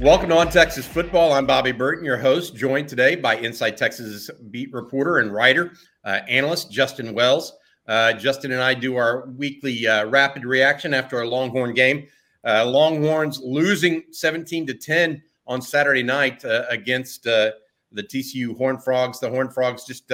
Welcome 0.00 0.30
to 0.30 0.38
On 0.38 0.48
Texas 0.48 0.86
Football. 0.86 1.34
I'm 1.34 1.44
Bobby 1.44 1.72
Burton, 1.72 2.06
your 2.06 2.16
host, 2.16 2.56
joined 2.56 2.88
today 2.88 3.16
by 3.16 3.36
Inside 3.36 3.76
Texas 3.76 4.30
beat 4.50 4.72
reporter 4.72 5.18
and 5.18 5.30
writer, 5.30 5.72
uh, 6.06 6.20
analyst 6.26 6.72
Justin 6.72 7.12
Wells. 7.12 7.52
Uh, 7.86 8.14
Justin 8.14 8.52
and 8.52 8.62
I 8.62 8.72
do 8.72 8.96
our 8.96 9.26
weekly 9.36 9.86
uh, 9.86 10.06
rapid 10.06 10.46
reaction 10.46 10.94
after 10.94 11.20
a 11.20 11.28
Longhorn 11.28 11.74
game. 11.74 12.06
Uh, 12.46 12.64
Longhorns 12.64 13.40
losing 13.40 14.04
17 14.10 14.68
to 14.68 14.74
10 14.74 15.22
on 15.46 15.60
Saturday 15.60 16.02
night 16.02 16.42
uh, 16.46 16.64
against 16.70 17.26
uh, 17.26 17.50
the 17.92 18.02
TCU 18.02 18.56
Horned 18.56 18.82
Frogs. 18.82 19.20
The 19.20 19.28
Horned 19.28 19.52
Frogs 19.52 19.84
just 19.84 20.10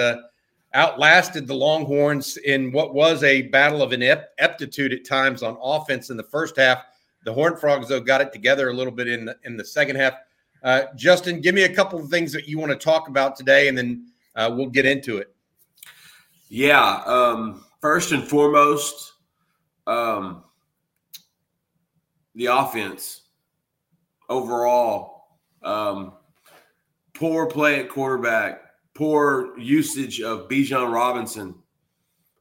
outlasted 0.73 1.47
the 1.47 1.55
Longhorns 1.55 2.35
in 2.35 2.73
what 2.73 2.93
was 2.93 3.23
a 3.23 3.43
battle 3.43 3.81
of 3.81 3.93
ineptitude 3.93 4.91
at 4.91 5.05
times 5.05 5.43
on 5.43 5.57
offense 5.61 6.09
in 6.09 6.17
the 6.17 6.23
first 6.23 6.57
half 6.57 6.83
the 7.23 7.33
Horned 7.33 7.59
Frogs, 7.59 7.89
though, 7.89 7.99
got 7.99 8.21
it 8.21 8.31
together 8.31 8.69
a 8.69 8.73
little 8.73 8.93
bit 8.93 9.07
in 9.07 9.25
the, 9.25 9.37
in 9.43 9.57
the 9.57 9.65
second 9.65 9.97
half. 9.97 10.13
Uh, 10.63 10.83
Justin, 10.95 11.41
give 11.41 11.53
me 11.53 11.63
a 11.63 11.73
couple 11.73 11.99
of 11.99 12.09
things 12.09 12.31
that 12.33 12.47
you 12.47 12.57
want 12.57 12.71
to 12.71 12.77
talk 12.77 13.07
about 13.07 13.35
today, 13.35 13.67
and 13.67 13.77
then 13.77 14.07
uh, 14.35 14.51
we'll 14.53 14.69
get 14.69 14.85
into 14.85 15.17
it. 15.17 15.33
Yeah. 16.49 17.03
Um, 17.05 17.65
first 17.81 18.11
and 18.11 18.23
foremost, 18.23 19.13
um, 19.85 20.43
the 22.35 22.47
offense 22.47 23.21
overall, 24.29 25.27
um, 25.63 26.13
poor 27.13 27.47
play 27.47 27.79
at 27.79 27.89
quarterback, 27.89 28.61
poor 28.93 29.57
usage 29.57 30.21
of 30.21 30.47
Bijan 30.47 30.91
Robinson, 30.91 31.55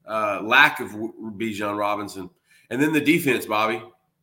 uh, 0.07 0.41
lack 0.43 0.80
of 0.80 0.91
Bijan 0.91 1.79
Robinson, 1.79 2.30
and 2.71 2.80
then 2.80 2.93
the 2.93 3.01
defense, 3.01 3.47
Bobby. 3.47 3.83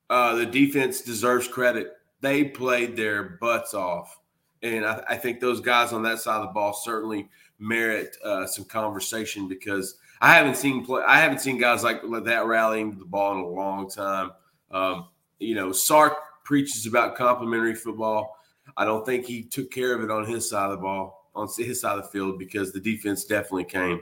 Uh, 0.10 0.36
the 0.36 0.46
defense 0.46 1.02
deserves 1.02 1.48
credit. 1.48 1.94
They 2.22 2.44
played 2.44 2.96
their 2.96 3.38
butts 3.42 3.74
off. 3.74 4.20
And 4.62 4.86
I, 4.86 5.04
I 5.10 5.18
think 5.18 5.40
those 5.40 5.60
guys 5.60 5.92
on 5.92 6.04
that 6.04 6.20
side 6.20 6.38
of 6.38 6.48
the 6.48 6.54
ball 6.54 6.74
certainly 6.74 7.30
merit 7.60 8.16
uh, 8.24 8.46
some 8.46 8.66
conversation 8.66 9.48
because 9.48 9.98
I 10.22 10.36
haven't 10.36 10.56
seen 10.56 10.86
play, 10.86 11.04
I 11.06 11.20
haven't 11.20 11.40
seen 11.40 11.58
guys 11.58 11.84
like 11.84 12.02
that 12.26 12.46
rallying 12.46 12.98
the 12.98 13.06
ball 13.06 13.34
in 13.34 13.40
a 13.40 13.48
long 13.48 13.90
time. 13.90 14.32
Um, 14.72 15.08
you 15.40 15.56
know, 15.56 15.72
Sark 15.72 16.14
preaches 16.46 16.86
about 16.86 17.16
complimentary 17.16 17.76
football. 17.76 18.38
I 18.78 18.86
don't 18.86 19.06
think 19.06 19.26
he 19.26 19.44
took 19.44 19.70
care 19.72 19.94
of 19.94 20.04
it 20.04 20.12
on 20.12 20.26
his 20.26 20.50
side 20.50 20.66
of 20.66 20.72
the 20.72 20.78
ball, 20.78 21.30
on 21.36 21.48
his 21.58 21.82
side 21.82 21.98
of 21.98 22.06
the 22.06 22.10
field, 22.10 22.40
because 22.40 22.72
the 22.72 22.80
defense 22.80 23.26
definitely 23.26 23.66
came. 23.66 24.02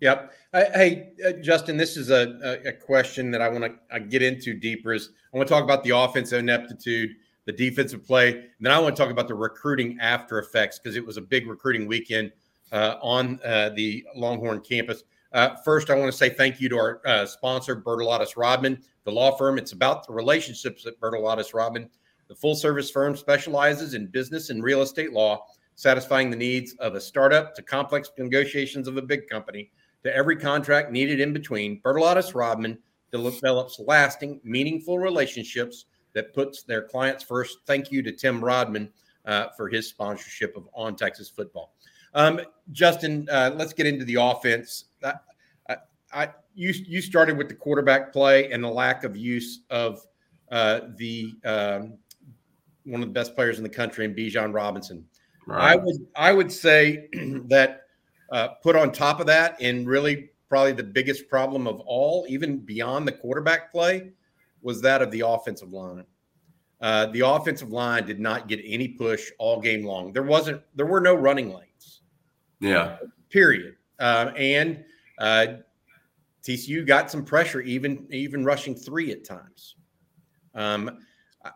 Yep. 0.00 0.32
Hey, 0.52 1.10
uh, 1.26 1.32
Justin, 1.32 1.76
this 1.76 1.96
is 1.96 2.10
a, 2.10 2.60
a 2.64 2.72
question 2.72 3.30
that 3.32 3.42
I 3.42 3.48
want 3.48 3.64
to 3.64 3.74
uh, 3.94 3.98
get 3.98 4.22
into 4.22 4.54
deeper. 4.54 4.92
Is 4.92 5.10
I 5.32 5.36
want 5.36 5.48
to 5.48 5.52
talk 5.52 5.64
about 5.64 5.82
the 5.82 5.90
offensive 5.90 6.38
ineptitude, 6.38 7.16
the 7.46 7.52
defensive 7.52 8.06
play, 8.06 8.30
and 8.30 8.44
then 8.60 8.72
I 8.72 8.78
want 8.78 8.94
to 8.96 9.02
talk 9.02 9.10
about 9.10 9.26
the 9.26 9.34
recruiting 9.34 9.98
after 10.00 10.38
effects 10.38 10.78
because 10.78 10.96
it 10.96 11.04
was 11.04 11.16
a 11.16 11.20
big 11.20 11.48
recruiting 11.48 11.86
weekend 11.86 12.32
uh, 12.70 12.94
on 13.02 13.40
uh, 13.44 13.70
the 13.70 14.04
Longhorn 14.14 14.60
campus. 14.60 15.02
Uh, 15.32 15.56
first, 15.56 15.90
I 15.90 15.94
want 15.94 16.10
to 16.10 16.16
say 16.16 16.30
thank 16.30 16.60
you 16.60 16.68
to 16.70 16.76
our 16.78 17.00
uh, 17.04 17.26
sponsor, 17.26 17.76
Bertolatus 17.76 18.36
Rodman, 18.36 18.80
the 19.04 19.12
law 19.12 19.36
firm. 19.36 19.58
It's 19.58 19.72
about 19.72 20.06
the 20.06 20.12
relationships 20.12 20.86
at 20.86 20.98
Bertolatus 21.00 21.52
Rodman. 21.52 21.90
The 22.28 22.34
full 22.34 22.54
service 22.54 22.90
firm 22.90 23.16
specializes 23.16 23.94
in 23.94 24.06
business 24.06 24.50
and 24.50 24.62
real 24.62 24.82
estate 24.82 25.12
law, 25.12 25.44
satisfying 25.74 26.30
the 26.30 26.36
needs 26.36 26.74
of 26.74 26.94
a 26.94 27.00
startup 27.00 27.54
to 27.56 27.62
complex 27.62 28.10
negotiations 28.16 28.86
of 28.86 28.96
a 28.96 29.02
big 29.02 29.28
company 29.28 29.70
to 30.04 30.14
every 30.14 30.36
contract 30.36 30.92
needed 30.92 31.20
in 31.20 31.32
between, 31.32 31.80
Bertolatus 31.82 32.34
Rodman 32.34 32.78
develops 33.10 33.78
lasting, 33.78 34.40
meaningful 34.44 34.98
relationships 34.98 35.86
that 36.14 36.34
puts 36.34 36.62
their 36.62 36.82
clients 36.82 37.24
first. 37.24 37.58
Thank 37.66 37.90
you 37.90 38.02
to 38.02 38.12
Tim 38.12 38.42
Rodman 38.42 38.90
uh, 39.24 39.48
for 39.56 39.68
his 39.68 39.88
sponsorship 39.88 40.56
of 40.56 40.68
On 40.74 40.96
Texas 40.96 41.28
Football. 41.28 41.72
Um, 42.14 42.40
Justin, 42.72 43.28
uh, 43.30 43.52
let's 43.54 43.72
get 43.72 43.86
into 43.86 44.04
the 44.04 44.16
offense. 44.16 44.86
I, 45.04 45.14
I, 45.68 45.76
I, 46.12 46.28
you 46.54 46.70
you 46.70 47.02
started 47.02 47.36
with 47.36 47.48
the 47.48 47.54
quarterback 47.54 48.12
play 48.12 48.50
and 48.50 48.64
the 48.64 48.68
lack 48.68 49.04
of 49.04 49.16
use 49.16 49.60
of 49.70 50.00
uh, 50.50 50.80
the 50.96 51.34
um, 51.44 51.98
one 52.84 53.02
of 53.02 53.08
the 53.08 53.12
best 53.12 53.34
players 53.34 53.58
in 53.58 53.62
the 53.62 53.68
country 53.68 54.04
in 54.04 54.14
Bijan 54.14 54.54
Robinson. 54.54 55.04
Right. 55.46 55.72
I 55.72 55.76
would 55.76 55.96
I 56.16 56.32
would 56.32 56.50
say 56.50 57.08
that 57.48 57.82
uh, 58.30 58.48
put 58.62 58.76
on 58.76 58.92
top 58.92 59.20
of 59.20 59.26
that, 59.26 59.56
and 59.60 59.86
really 59.86 60.30
probably 60.48 60.72
the 60.72 60.82
biggest 60.82 61.28
problem 61.28 61.66
of 61.66 61.80
all, 61.80 62.26
even 62.28 62.58
beyond 62.58 63.06
the 63.06 63.12
quarterback 63.12 63.70
play, 63.70 64.10
was 64.62 64.80
that 64.82 65.02
of 65.02 65.10
the 65.10 65.20
offensive 65.20 65.72
line. 65.72 66.04
Uh, 66.80 67.06
the 67.06 67.20
offensive 67.20 67.70
line 67.70 68.06
did 68.06 68.20
not 68.20 68.48
get 68.48 68.60
any 68.64 68.88
push 68.88 69.30
all 69.38 69.60
game 69.60 69.84
long. 69.84 70.12
There 70.12 70.22
wasn't. 70.22 70.62
There 70.74 70.86
were 70.86 71.00
no 71.00 71.14
running 71.14 71.52
lanes. 71.52 72.02
Yeah. 72.60 72.98
Period. 73.30 73.76
Uh, 73.98 74.30
and 74.36 74.84
uh, 75.18 75.46
TCU 76.44 76.86
got 76.86 77.10
some 77.10 77.24
pressure, 77.24 77.60
even 77.62 78.06
even 78.10 78.44
rushing 78.44 78.74
three 78.74 79.10
at 79.10 79.24
times. 79.24 79.74
Um, 80.54 80.98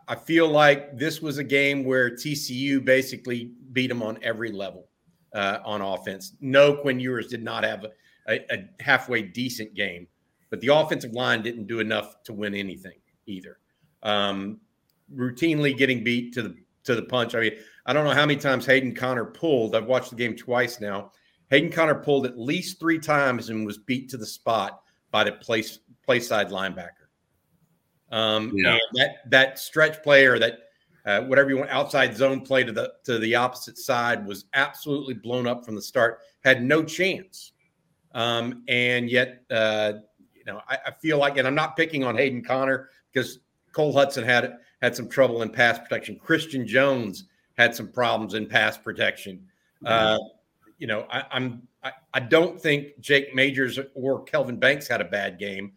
I 0.07 0.15
feel 0.15 0.47
like 0.47 0.97
this 0.97 1.21
was 1.21 1.37
a 1.37 1.43
game 1.43 1.83
where 1.83 2.09
TCU 2.09 2.83
basically 2.83 3.51
beat 3.71 3.87
them 3.87 4.01
on 4.01 4.17
every 4.21 4.51
level 4.51 4.87
uh, 5.33 5.59
on 5.65 5.81
offense. 5.81 6.35
No, 6.41 6.75
Quinn 6.75 6.99
Ewers 6.99 7.27
did 7.27 7.43
not 7.43 7.63
have 7.63 7.85
a, 7.85 7.91
a, 8.27 8.39
a, 8.51 8.69
halfway 8.79 9.21
decent 9.21 9.73
game, 9.73 10.07
but 10.49 10.61
the 10.61 10.67
offensive 10.67 11.13
line 11.13 11.41
didn't 11.41 11.67
do 11.67 11.79
enough 11.79 12.23
to 12.23 12.33
win 12.33 12.53
anything 12.53 12.97
either. 13.25 13.57
Um, 14.03 14.59
routinely 15.13 15.75
getting 15.75 16.03
beat 16.03 16.33
to 16.33 16.41
the 16.43 16.55
to 16.83 16.95
the 16.95 17.03
punch. 17.03 17.33
I 17.33 17.39
mean, 17.39 17.53
I 17.85 17.93
don't 17.93 18.05
know 18.05 18.11
how 18.11 18.25
many 18.25 18.39
times 18.39 18.65
Hayden 18.65 18.93
Conner 18.93 19.25
pulled. 19.25 19.75
I've 19.75 19.85
watched 19.85 20.09
the 20.09 20.15
game 20.15 20.35
twice 20.35 20.81
now. 20.81 21.11
Hayden 21.49 21.71
Conner 21.71 21.95
pulled 21.95 22.25
at 22.25 22.37
least 22.37 22.79
three 22.79 22.99
times 22.99 23.49
and 23.49 23.65
was 23.65 23.77
beat 23.77 24.09
to 24.09 24.17
the 24.17 24.25
spot 24.25 24.81
by 25.11 25.23
the 25.23 25.33
place 25.33 25.79
play 26.05 26.19
side 26.19 26.49
linebacker. 26.49 26.89
Um, 28.11 28.51
yeah. 28.55 28.77
that 28.93 29.29
that 29.29 29.59
stretch 29.59 30.03
player 30.03 30.37
that 30.39 30.59
uh, 31.05 31.21
whatever 31.21 31.49
you 31.49 31.57
want, 31.57 31.69
outside 31.69 32.15
zone 32.15 32.41
play 32.41 32.63
to 32.63 32.71
the 32.71 32.93
to 33.03 33.19
the 33.19 33.35
opposite 33.35 33.77
side 33.77 34.25
was 34.25 34.45
absolutely 34.53 35.13
blown 35.13 35.47
up 35.47 35.65
from 35.65 35.75
the 35.75 35.81
start. 35.81 36.19
Had 36.43 36.63
no 36.63 36.83
chance, 36.83 37.51
um, 38.13 38.63
and 38.67 39.09
yet 39.09 39.43
uh, 39.51 39.93
you 40.33 40.45
know 40.45 40.61
I, 40.67 40.77
I, 40.87 40.91
feel 40.91 41.17
like, 41.17 41.37
and 41.37 41.47
I'm 41.47 41.55
not 41.55 41.75
picking 41.75 42.03
on 42.03 42.15
Hayden 42.15 42.43
Conner 42.43 42.89
because 43.11 43.39
Cole 43.73 43.93
Hutson 43.93 44.23
had 44.23 44.57
had 44.81 44.95
some 44.95 45.09
trouble 45.09 45.41
in 45.41 45.49
pass 45.49 45.77
protection. 45.79 46.17
Christian 46.17 46.65
Jones 46.65 47.25
had 47.57 47.75
some 47.75 47.89
problems 47.89 48.33
in 48.33 48.47
pass 48.47 48.77
protection. 48.77 49.45
Uh, 49.85 50.17
you 50.77 50.87
know, 50.87 51.05
I, 51.11 51.23
I'm 51.31 51.67
I, 51.83 51.91
I 52.13 52.19
don't 52.21 52.59
think 52.59 52.99
Jake 53.01 53.35
Majors 53.35 53.77
or 53.93 54.23
Kelvin 54.23 54.57
Banks 54.57 54.87
had 54.87 55.01
a 55.01 55.05
bad 55.05 55.37
game. 55.37 55.73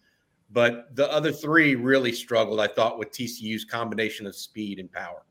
But 0.51 0.95
the 0.95 1.11
other 1.11 1.33
three 1.33 1.75
really 1.75 2.13
struggled, 2.13 2.61
I 2.61 2.69
thought, 2.69 2.99
with 2.99 3.11
TCU's 3.11 3.65
combination 3.65 4.27
of 4.27 4.37
speed 4.37 4.79
and 4.79 4.91
power. 4.91 5.23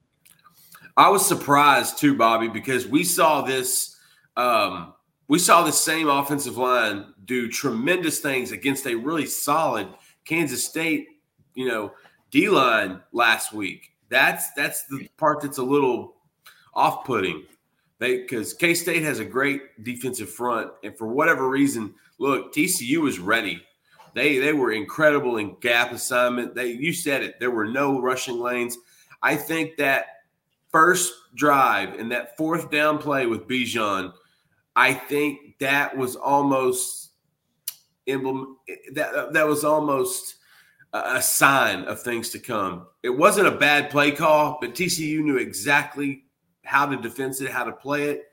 I 0.97 1.09
was 1.09 1.25
surprised 1.25 1.99
too, 1.99 2.15
Bobby, 2.15 2.47
because 2.47 2.87
we 2.87 3.03
saw 3.03 3.41
this. 3.41 3.97
Um, 4.37 4.93
we 5.27 5.39
saw 5.39 5.63
the 5.63 5.71
same 5.71 6.07
offensive 6.07 6.57
line 6.57 7.13
do 7.25 7.49
tremendous 7.49 8.19
things 8.19 8.51
against 8.51 8.85
a 8.85 8.95
really 8.95 9.25
solid 9.25 9.87
Kansas 10.23 10.63
State, 10.63 11.07
you 11.55 11.67
know, 11.67 11.93
D 12.31 12.49
line 12.49 13.01
last 13.11 13.53
week. 13.53 13.91
That's 14.09 14.51
that's 14.53 14.85
the 14.85 15.09
part 15.17 15.41
that's 15.41 15.57
a 15.57 15.63
little 15.63 16.15
off-putting. 16.73 17.43
They 17.99 18.17
because 18.19 18.53
K 18.53 18.73
State 18.73 19.03
has 19.03 19.19
a 19.19 19.25
great 19.25 19.83
defensive 19.83 20.29
front, 20.29 20.71
and 20.83 20.95
for 20.97 21.07
whatever 21.07 21.49
reason, 21.49 21.95
look, 22.19 22.53
TCU 22.53 22.97
was 22.97 23.19
ready 23.19 23.63
they 24.15 24.37
they 24.39 24.53
were 24.53 24.71
incredible 24.71 25.37
in 25.37 25.57
gap 25.59 25.91
assignment. 25.91 26.55
They 26.55 26.72
you 26.72 26.93
said 26.93 27.22
it. 27.22 27.40
There 27.40 27.51
were 27.51 27.66
no 27.66 28.01
rushing 28.01 28.40
lanes. 28.40 28.78
I 29.22 29.35
think 29.35 29.78
that 29.78 30.05
first 30.72 31.13
drive 31.35 31.99
and 31.99 32.11
that 32.11 32.37
fourth 32.37 32.72
down 32.72 32.97
play 32.97 33.28
with 33.28 33.47
Bijan, 33.47 34.13
I 34.75 34.93
think 34.93 35.59
that 35.59 35.95
was 35.95 36.16
almost 36.16 37.11
emblem. 38.07 38.57
that 38.93 39.34
that 39.34 39.47
was 39.47 39.66
almost 39.66 40.35
a 40.93 41.22
sign 41.22 41.84
of 41.84 42.01
things 42.01 42.29
to 42.29 42.40
come. 42.40 42.87
It 43.03 43.09
wasn't 43.09 43.47
a 43.47 43.57
bad 43.57 43.90
play 43.90 44.11
call, 44.11 44.59
but 44.61 44.73
TCU 44.73 45.19
knew 45.19 45.37
exactly 45.37 46.23
how 46.63 46.85
to 46.85 46.95
defend 46.95 47.35
it, 47.41 47.51
how 47.51 47.66
to 47.66 47.73
play 47.73 48.11
it, 48.11 48.23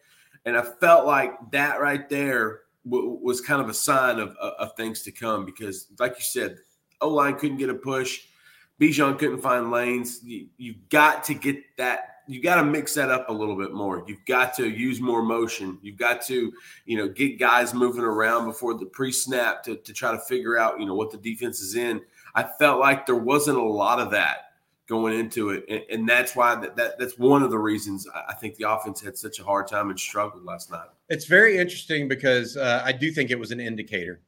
and 0.44 0.56
I 0.56 0.62
felt 0.62 1.06
like 1.06 1.32
that 1.50 1.80
right 1.80 2.08
there 2.08 2.61
w- 2.88 3.18
was 3.22 3.40
kind 3.40 3.60
of 3.60 3.68
a 3.68 3.74
sign 3.74 4.18
of, 4.18 4.36
uh, 4.40 4.52
of 4.58 4.76
things 4.76 5.02
to 5.02 5.12
come 5.12 5.44
because, 5.44 5.88
like 5.98 6.14
you 6.18 6.24
said, 6.24 6.58
O 7.00 7.08
line 7.08 7.38
couldn't 7.38 7.58
get 7.58 7.70
a 7.70 7.74
push. 7.74 8.22
Bijan 8.80 9.18
couldn't 9.18 9.40
find 9.40 9.70
lanes. 9.70 10.20
You, 10.24 10.48
you've 10.56 10.88
got 10.88 11.24
to 11.24 11.34
get 11.34 11.56
that. 11.76 12.08
You 12.28 12.40
got 12.40 12.56
to 12.56 12.64
mix 12.64 12.94
that 12.94 13.10
up 13.10 13.28
a 13.28 13.32
little 13.32 13.56
bit 13.56 13.72
more. 13.72 14.04
You've 14.06 14.24
got 14.26 14.54
to 14.54 14.68
use 14.68 15.00
more 15.00 15.22
motion. 15.22 15.78
You've 15.82 15.96
got 15.98 16.22
to, 16.26 16.52
you 16.86 16.96
know, 16.96 17.08
get 17.08 17.38
guys 17.38 17.74
moving 17.74 18.04
around 18.04 18.46
before 18.46 18.74
the 18.74 18.86
pre-snap 18.86 19.64
to, 19.64 19.76
to 19.76 19.92
try 19.92 20.12
to 20.12 20.20
figure 20.20 20.56
out, 20.56 20.78
you 20.78 20.86
know, 20.86 20.94
what 20.94 21.10
the 21.10 21.18
defense 21.18 21.60
is 21.60 21.74
in. 21.74 22.00
I 22.34 22.44
felt 22.58 22.78
like 22.78 23.06
there 23.06 23.16
wasn't 23.16 23.58
a 23.58 23.62
lot 23.62 23.98
of 23.98 24.12
that 24.12 24.52
going 24.88 25.18
into 25.18 25.50
it, 25.50 25.64
and, 25.68 25.82
and 25.90 26.08
that's 26.08 26.36
why 26.36 26.54
that, 26.54 26.76
that 26.76 26.98
that's 26.98 27.18
one 27.18 27.42
of 27.42 27.50
the 27.50 27.58
reasons 27.58 28.06
I 28.28 28.34
think 28.34 28.56
the 28.56 28.70
offense 28.70 29.00
had 29.00 29.16
such 29.16 29.38
a 29.38 29.44
hard 29.44 29.66
time 29.66 29.90
and 29.90 29.98
struggled 29.98 30.44
last 30.44 30.70
night. 30.70 30.88
It's 31.12 31.26
very 31.26 31.58
interesting 31.58 32.08
because 32.08 32.56
uh, 32.56 32.80
I 32.82 32.90
do 32.90 33.12
think 33.12 33.30
it 33.30 33.38
was 33.38 33.50
an 33.50 33.60
indicator. 33.60 34.22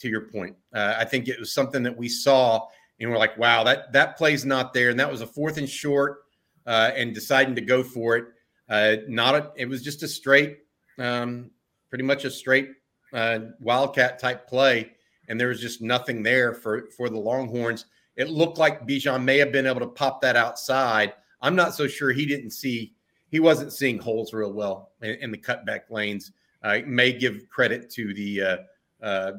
To 0.00 0.08
your 0.08 0.22
point, 0.22 0.56
uh, 0.74 0.96
I 0.98 1.04
think 1.04 1.28
it 1.28 1.38
was 1.38 1.54
something 1.54 1.84
that 1.84 1.96
we 1.96 2.08
saw, 2.08 2.66
and 2.98 3.08
we're 3.08 3.16
like, 3.16 3.38
"Wow, 3.38 3.62
that 3.62 3.92
that 3.92 4.18
play's 4.18 4.44
not 4.44 4.74
there," 4.74 4.90
and 4.90 4.98
that 4.98 5.08
was 5.08 5.20
a 5.20 5.26
fourth 5.26 5.56
and 5.58 5.70
short, 5.70 6.24
uh, 6.66 6.90
and 6.96 7.14
deciding 7.14 7.54
to 7.54 7.60
go 7.60 7.84
for 7.84 8.16
it. 8.16 8.24
Uh, 8.68 8.96
not 9.06 9.34
a, 9.36 9.52
it 9.54 9.66
was 9.66 9.80
just 9.80 10.02
a 10.02 10.08
straight, 10.08 10.58
um, 10.98 11.52
pretty 11.88 12.02
much 12.02 12.24
a 12.24 12.30
straight 12.30 12.70
uh, 13.12 13.38
wildcat 13.60 14.18
type 14.18 14.48
play, 14.48 14.90
and 15.28 15.40
there 15.40 15.48
was 15.48 15.60
just 15.60 15.80
nothing 15.80 16.24
there 16.24 16.52
for 16.52 16.90
for 16.96 17.08
the 17.08 17.16
Longhorns. 17.16 17.86
It 18.16 18.28
looked 18.28 18.58
like 18.58 18.88
Bijan 18.88 19.22
may 19.22 19.38
have 19.38 19.52
been 19.52 19.68
able 19.68 19.80
to 19.80 19.86
pop 19.86 20.20
that 20.22 20.34
outside. 20.34 21.14
I'm 21.40 21.54
not 21.54 21.74
so 21.74 21.86
sure 21.86 22.10
he 22.10 22.26
didn't 22.26 22.50
see 22.50 22.94
he 23.34 23.40
wasn't 23.40 23.72
seeing 23.72 23.98
holes 23.98 24.32
real 24.32 24.52
well 24.52 24.92
in, 25.02 25.16
in 25.16 25.30
the 25.32 25.36
cutback 25.36 25.90
lanes. 25.90 26.30
I 26.62 26.82
uh, 26.82 26.82
may 26.86 27.12
give 27.12 27.48
credit 27.50 27.90
to 27.90 28.14
the 28.14 28.40
uh, 28.40 28.56
uh, 29.02 29.32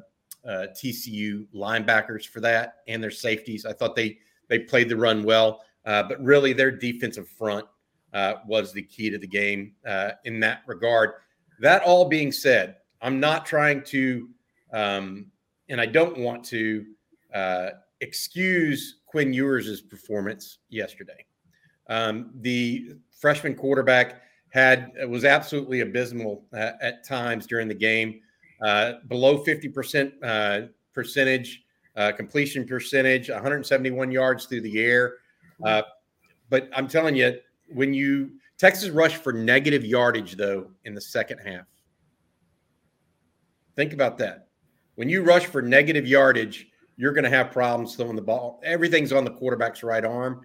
uh 0.45 0.67
TCU 0.75 1.47
linebackers 1.55 2.27
for 2.27 2.41
that 2.41 2.79
and 2.89 3.01
their 3.01 3.09
safeties. 3.09 3.65
I 3.65 3.71
thought 3.71 3.95
they 3.95 4.17
they 4.49 4.59
played 4.59 4.89
the 4.89 4.97
run 4.97 5.23
well, 5.23 5.61
uh, 5.85 6.03
but 6.03 6.21
really 6.21 6.51
their 6.51 6.71
defensive 6.71 7.29
front 7.29 7.65
uh, 8.11 8.33
was 8.45 8.73
the 8.73 8.81
key 8.81 9.09
to 9.09 9.17
the 9.17 9.27
game 9.27 9.71
in 10.25 10.41
that 10.41 10.63
regard. 10.67 11.11
That 11.61 11.81
all 11.83 12.09
being 12.09 12.33
said, 12.33 12.75
I'm 13.01 13.21
not 13.21 13.45
trying 13.45 13.81
to, 13.83 14.27
um, 14.73 15.27
and 15.69 15.79
I 15.79 15.85
don't 15.85 16.17
want 16.17 16.43
to 16.47 16.85
excuse 18.01 18.97
Quinn 19.05 19.31
Ewers' 19.31 19.79
performance 19.79 20.57
yesterday. 20.67 21.25
Um, 21.87 22.31
the 22.41 22.95
freshman 23.11 23.55
quarterback 23.55 24.21
had 24.49 24.91
was 25.07 25.25
absolutely 25.25 25.81
abysmal 25.81 26.45
uh, 26.53 26.71
at 26.81 27.05
times 27.05 27.45
during 27.45 27.67
the 27.67 27.75
game, 27.75 28.21
uh, 28.61 28.93
below 29.07 29.43
50% 29.43 30.11
uh, 30.23 30.67
percentage 30.93 31.63
uh, 31.95 32.11
completion 32.11 32.65
percentage, 32.65 33.29
171 33.29 34.11
yards 34.11 34.45
through 34.45 34.61
the 34.61 34.79
air. 34.79 35.15
Uh, 35.63 35.81
but 36.49 36.69
I'm 36.75 36.87
telling 36.87 37.15
you, 37.15 37.39
when 37.69 37.93
you 37.93 38.31
Texas 38.57 38.89
rushed 38.89 39.17
for 39.17 39.33
negative 39.33 39.85
yardage 39.85 40.35
though 40.35 40.71
in 40.85 40.93
the 40.93 41.01
second 41.01 41.39
half. 41.39 41.65
Think 43.75 43.91
about 43.91 44.17
that. 44.19 44.47
When 44.95 45.09
you 45.09 45.23
rush 45.23 45.45
for 45.45 45.61
negative 45.61 46.07
yardage, 46.07 46.67
you're 46.95 47.11
going 47.11 47.25
to 47.25 47.29
have 47.29 47.51
problems 47.51 47.95
throwing 47.95 48.15
the 48.15 48.21
ball. 48.21 48.61
Everything's 48.63 49.11
on 49.11 49.25
the 49.25 49.31
quarterback's 49.31 49.83
right 49.83 50.05
arm, 50.05 50.41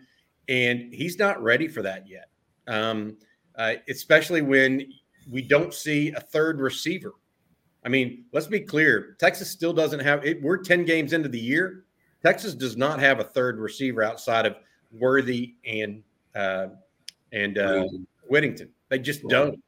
and 0.50 0.92
he's 0.92 1.18
not 1.18 1.42
ready 1.42 1.68
for 1.68 1.80
that 1.80 2.06
yet. 2.06 2.28
Um, 2.66 3.16
uh, 3.56 3.74
especially 3.88 4.42
when 4.42 4.92
we 5.30 5.42
don't 5.42 5.72
see 5.72 6.10
a 6.10 6.20
third 6.20 6.60
receiver. 6.60 7.12
I 7.84 7.88
mean, 7.88 8.24
let's 8.32 8.48
be 8.48 8.60
clear. 8.60 9.16
Texas 9.18 9.50
still 9.50 9.72
doesn't 9.72 10.00
have 10.00 10.26
it. 10.26 10.42
We're 10.42 10.58
10 10.58 10.84
games 10.84 11.12
into 11.12 11.28
the 11.28 11.38
year. 11.38 11.84
Texas 12.22 12.54
does 12.54 12.76
not 12.76 13.00
have 13.00 13.20
a 13.20 13.24
third 13.24 13.58
receiver 13.58 14.02
outside 14.02 14.44
of 14.44 14.56
Worthy 14.92 15.54
and 15.64 16.02
uh, 16.34 16.66
and 17.32 17.56
uh, 17.58 17.86
Whittington. 18.28 18.70
They 18.88 18.98
just 18.98 19.26
don't. 19.28 19.62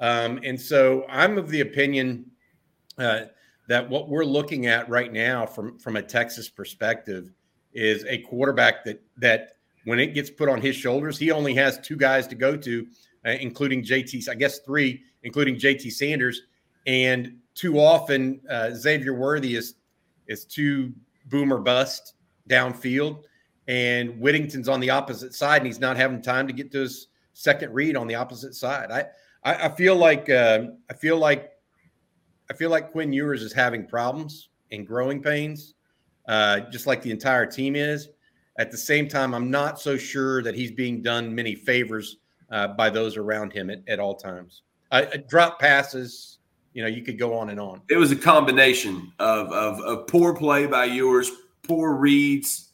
Um, 0.00 0.40
and 0.42 0.60
so 0.60 1.04
I'm 1.08 1.36
of 1.36 1.50
the 1.50 1.60
opinion 1.60 2.30
uh, 2.98 3.24
that 3.68 3.88
what 3.88 4.08
we're 4.08 4.24
looking 4.24 4.66
at 4.66 4.88
right 4.88 5.12
now 5.12 5.44
from 5.44 5.78
from 5.78 5.96
a 5.96 6.02
Texas 6.02 6.48
perspective 6.48 7.30
is 7.74 8.04
a 8.06 8.18
quarterback 8.22 8.84
that 8.84 9.02
that 9.18 9.56
when 9.84 9.98
it 9.98 10.14
gets 10.14 10.30
put 10.30 10.48
on 10.48 10.60
his 10.60 10.76
shoulders, 10.76 11.18
he 11.18 11.30
only 11.30 11.54
has 11.54 11.78
two 11.78 11.96
guys 11.96 12.26
to 12.28 12.34
go 12.34 12.56
to, 12.56 12.86
uh, 13.26 13.30
including 13.30 13.82
JT. 13.82 14.28
I 14.28 14.34
guess 14.34 14.60
three, 14.60 15.02
including 15.22 15.56
JT 15.56 15.92
Sanders, 15.92 16.42
and 16.86 17.38
too 17.54 17.78
often 17.78 18.40
uh, 18.48 18.70
Xavier 18.74 19.14
Worthy 19.14 19.56
is 19.56 19.74
is 20.26 20.44
too 20.44 20.92
boomer 21.26 21.58
bust 21.58 22.14
downfield, 22.48 23.22
and 23.68 24.18
Whittington's 24.20 24.68
on 24.68 24.80
the 24.80 24.90
opposite 24.90 25.34
side, 25.34 25.58
and 25.58 25.66
he's 25.66 25.80
not 25.80 25.96
having 25.96 26.22
time 26.22 26.46
to 26.46 26.52
get 26.52 26.70
to 26.72 26.80
his 26.80 27.08
second 27.34 27.72
read 27.72 27.96
on 27.96 28.06
the 28.06 28.14
opposite 28.14 28.54
side. 28.54 28.90
I 28.90 29.06
I, 29.44 29.66
I 29.66 29.68
feel 29.70 29.96
like 29.96 30.28
uh, 30.30 30.66
I 30.90 30.94
feel 30.94 31.18
like 31.18 31.50
I 32.50 32.54
feel 32.54 32.70
like 32.70 32.92
Quinn 32.92 33.12
Ewers 33.12 33.42
is 33.42 33.52
having 33.52 33.86
problems 33.86 34.48
and 34.70 34.86
growing 34.86 35.22
pains, 35.22 35.74
uh, 36.28 36.60
just 36.70 36.86
like 36.86 37.02
the 37.02 37.10
entire 37.10 37.46
team 37.46 37.76
is. 37.76 38.08
At 38.62 38.70
the 38.70 38.78
same 38.78 39.08
time, 39.08 39.34
I'm 39.34 39.50
not 39.50 39.80
so 39.80 39.96
sure 39.96 40.40
that 40.44 40.54
he's 40.54 40.70
being 40.70 41.02
done 41.02 41.34
many 41.34 41.56
favors 41.56 42.18
uh, 42.48 42.68
by 42.68 42.90
those 42.90 43.16
around 43.16 43.52
him 43.52 43.70
at, 43.70 43.82
at 43.88 43.98
all 43.98 44.14
times. 44.14 44.62
Uh, 44.92 45.06
uh 45.12 45.16
drop 45.28 45.58
passes, 45.58 46.38
you 46.72 46.80
know, 46.80 46.88
you 46.88 47.02
could 47.02 47.18
go 47.18 47.36
on 47.36 47.50
and 47.50 47.58
on. 47.58 47.82
It 47.90 47.96
was 47.96 48.12
a 48.12 48.16
combination 48.16 49.12
of, 49.18 49.48
of, 49.48 49.80
of 49.80 50.06
poor 50.06 50.32
play 50.32 50.66
by 50.66 50.84
Ewers, 50.84 51.28
poor 51.64 51.94
reads, 51.94 52.68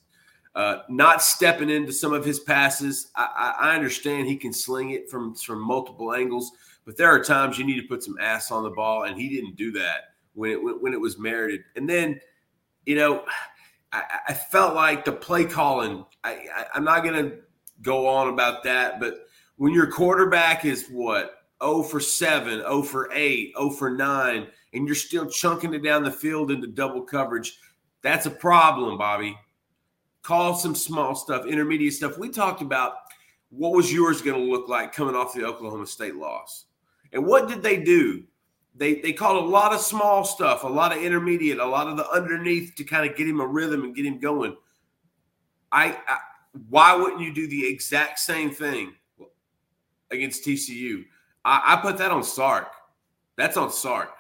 uh, 0.55 0.81
not 0.91 1.23
stepping 1.23 1.71
into 1.71 1.95
some 1.95 2.13
of 2.13 2.23
his 2.23 2.39
passes. 2.39 3.11
I, 3.17 3.55
I, 3.59 3.75
understand 3.75 4.27
he 4.27 4.37
can 4.37 4.53
sling 4.53 4.91
it 4.91 5.09
from 5.09 5.35
from 5.37 5.63
multiple 5.63 6.13
angles, 6.13 6.53
but 6.85 6.99
there 6.99 7.09
are 7.09 7.25
times 7.25 7.59
you 7.59 7.65
need 7.65 7.81
to 7.81 7.89
put 7.89 8.05
some 8.05 8.19
ass 8.21 8.51
on 8.51 8.63
the 8.63 8.71
ball, 8.71 9.05
and 9.05 9.19
he 9.19 9.31
didn't 9.31 9.57
do 9.57 9.73
that 9.73 10.17
when 10.35 10.51
it 10.51 10.83
when 10.83 10.93
it 10.93 11.01
was 11.01 11.17
merited. 11.17 11.63
And 11.77 11.89
then, 11.89 12.21
you 12.85 12.97
know, 12.97 13.25
I, 13.93 14.03
I 14.29 14.35
felt 14.35 14.75
like 14.75 15.05
the 15.05 15.13
play 15.13 15.45
calling. 15.45 16.05
I, 16.25 16.47
I, 16.55 16.67
I'm 16.75 16.85
not 16.85 17.05
going 17.05 17.31
to 17.31 17.37
go 17.83 18.07
on 18.07 18.29
about 18.29 18.65
that, 18.65 19.01
but 19.01 19.27
when 19.57 19.73
your 19.73 19.91
quarterback 19.91 20.65
is 20.65 20.89
what 20.89 21.43
0 21.63 21.83
for 21.83 22.01
7, 22.01 22.61
0 22.61 22.83
for 22.83 23.11
8, 23.13 23.53
0 23.57 23.71
for 23.71 23.91
9, 23.91 24.47
and 24.75 24.87
you're 24.87 24.95
still 24.95 25.27
chunking 25.27 25.75
it 25.75 25.83
down 25.83 26.05
the 26.05 26.11
field 26.11 26.51
into 26.51 26.67
double 26.67 27.03
coverage, 27.03 27.59
that's 28.03 28.27
a 28.27 28.31
problem, 28.31 28.99
Bobby. 28.99 29.37
Call 30.23 30.55
some 30.55 30.75
small 30.75 31.15
stuff, 31.15 31.47
intermediate 31.47 31.95
stuff. 31.95 32.19
We 32.19 32.29
talked 32.29 32.63
about 32.63 32.95
what 33.51 33.73
was 33.73 33.93
Ewers 33.93 34.21
going 34.21 34.39
to 34.39 34.51
look 34.51 34.69
like 34.69 34.93
coming 34.93 35.15
off 35.15 35.35
the 35.35 35.45
Oklahoma 35.45 35.87
State 35.87 36.17
loss. 36.17 36.67
And 37.13 37.25
what 37.25 37.49
did 37.49 37.63
they 37.63 37.83
do? 37.83 38.25
They 38.79 39.01
they 39.01 39.13
called 39.13 39.45
a 39.45 39.47
lot 39.47 39.73
of 39.73 39.81
small 39.81 40.25
stuff, 40.25 40.65
a 40.65 40.69
lot 40.69 40.97
of 40.97 41.03
intermediate, 41.03 41.59
a 41.59 41.67
lot 41.67 41.89
of 41.89 41.97
the 41.97 42.09
underneath 42.11 42.75
to 42.77 42.85
kind 42.85 43.09
of 43.09 43.17
get 43.17 43.29
him 43.29 43.41
a 43.41 43.47
rhythm 43.47 43.85
and 43.85 43.95
get 43.95 44.07
him 44.07 44.19
going. 44.19 44.57
I, 45.71 45.99
I 46.07 46.19
why 46.69 46.95
wouldn't 46.95 47.21
you 47.21 47.35
do 47.35 47.47
the 47.47 47.67
exact 47.67 48.19
same 48.19 48.51
thing 48.51 48.95
against 50.11 50.45
TCU? 50.45 51.05
I, 51.45 51.75
I 51.75 51.77
put 51.83 51.99
that 51.99 52.11
on 52.11 52.23
Sark. 52.23 52.69
That's 53.37 53.57
on 53.57 53.71
Sark. 53.71 54.11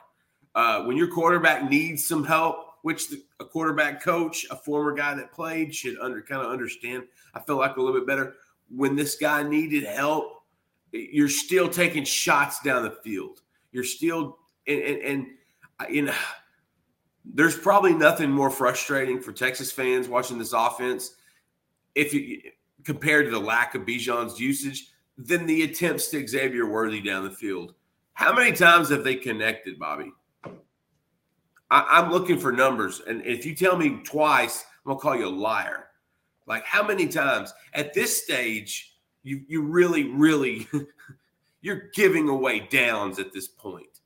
Uh, 0.54 0.84
when 0.84 0.96
your 0.96 1.08
quarterback 1.08 1.68
needs 1.68 2.06
some 2.06 2.24
help, 2.24 2.56
which 2.82 3.08
the, 3.08 3.22
a 3.40 3.44
quarterback 3.44 4.02
coach, 4.02 4.46
a 4.50 4.56
former 4.56 4.92
guy 4.92 5.14
that 5.14 5.32
played, 5.32 5.74
should 5.74 5.98
under 6.00 6.20
kind 6.22 6.42
of 6.42 6.50
understand. 6.50 7.04
I 7.34 7.40
feel 7.40 7.58
like 7.58 7.76
a 7.76 7.80
little 7.80 7.98
bit 7.98 8.06
better 8.06 8.34
when 8.74 8.96
this 8.96 9.16
guy 9.16 9.42
needed 9.42 9.84
help 9.84 10.38
you're 10.92 11.28
still 11.28 11.68
taking 11.68 12.04
shots 12.04 12.60
down 12.60 12.82
the 12.82 12.90
field. 12.90 13.40
You're 13.72 13.84
still 13.84 14.38
and 14.68 14.80
and, 14.80 15.02
and 15.02 15.26
uh, 15.80 15.86
you 15.90 16.02
know 16.02 16.14
there's 17.24 17.56
probably 17.56 17.92
nothing 17.92 18.30
more 18.30 18.50
frustrating 18.50 19.20
for 19.20 19.32
Texas 19.32 19.72
fans 19.72 20.08
watching 20.08 20.38
this 20.38 20.52
offense 20.52 21.16
if 21.94 22.14
you 22.14 22.40
compared 22.84 23.26
to 23.26 23.30
the 23.30 23.38
lack 23.38 23.74
of 23.74 23.82
Bijan's 23.82 24.38
usage 24.38 24.90
than 25.16 25.46
the 25.46 25.62
attempts 25.62 26.08
to 26.08 26.26
Xavier 26.26 26.66
Worthy 26.66 27.00
down 27.00 27.24
the 27.24 27.30
field. 27.30 27.74
How 28.14 28.32
many 28.32 28.52
times 28.52 28.88
have 28.90 29.04
they 29.04 29.16
connected, 29.16 29.78
Bobby? 29.78 30.12
I, 31.70 31.98
am 31.98 32.10
looking 32.10 32.38
for 32.38 32.50
numbers, 32.50 33.02
and 33.06 33.24
if 33.26 33.44
you 33.44 33.54
tell 33.54 33.76
me 33.76 34.00
twice, 34.04 34.64
I'm 34.84 34.92
gonna 34.92 35.00
call 35.00 35.16
you 35.16 35.26
a 35.26 35.28
liar. 35.28 35.86
Like 36.46 36.64
how 36.64 36.86
many 36.86 37.08
times 37.08 37.52
at 37.74 37.92
this 37.92 38.22
stage? 38.22 38.94
you 39.22 39.42
you 39.46 39.62
really 39.62 40.04
really 40.04 40.66
you're 41.60 41.90
giving 41.94 42.28
away 42.28 42.60
downs 42.70 43.18
at 43.18 43.32
this 43.32 43.48
point. 43.48 43.97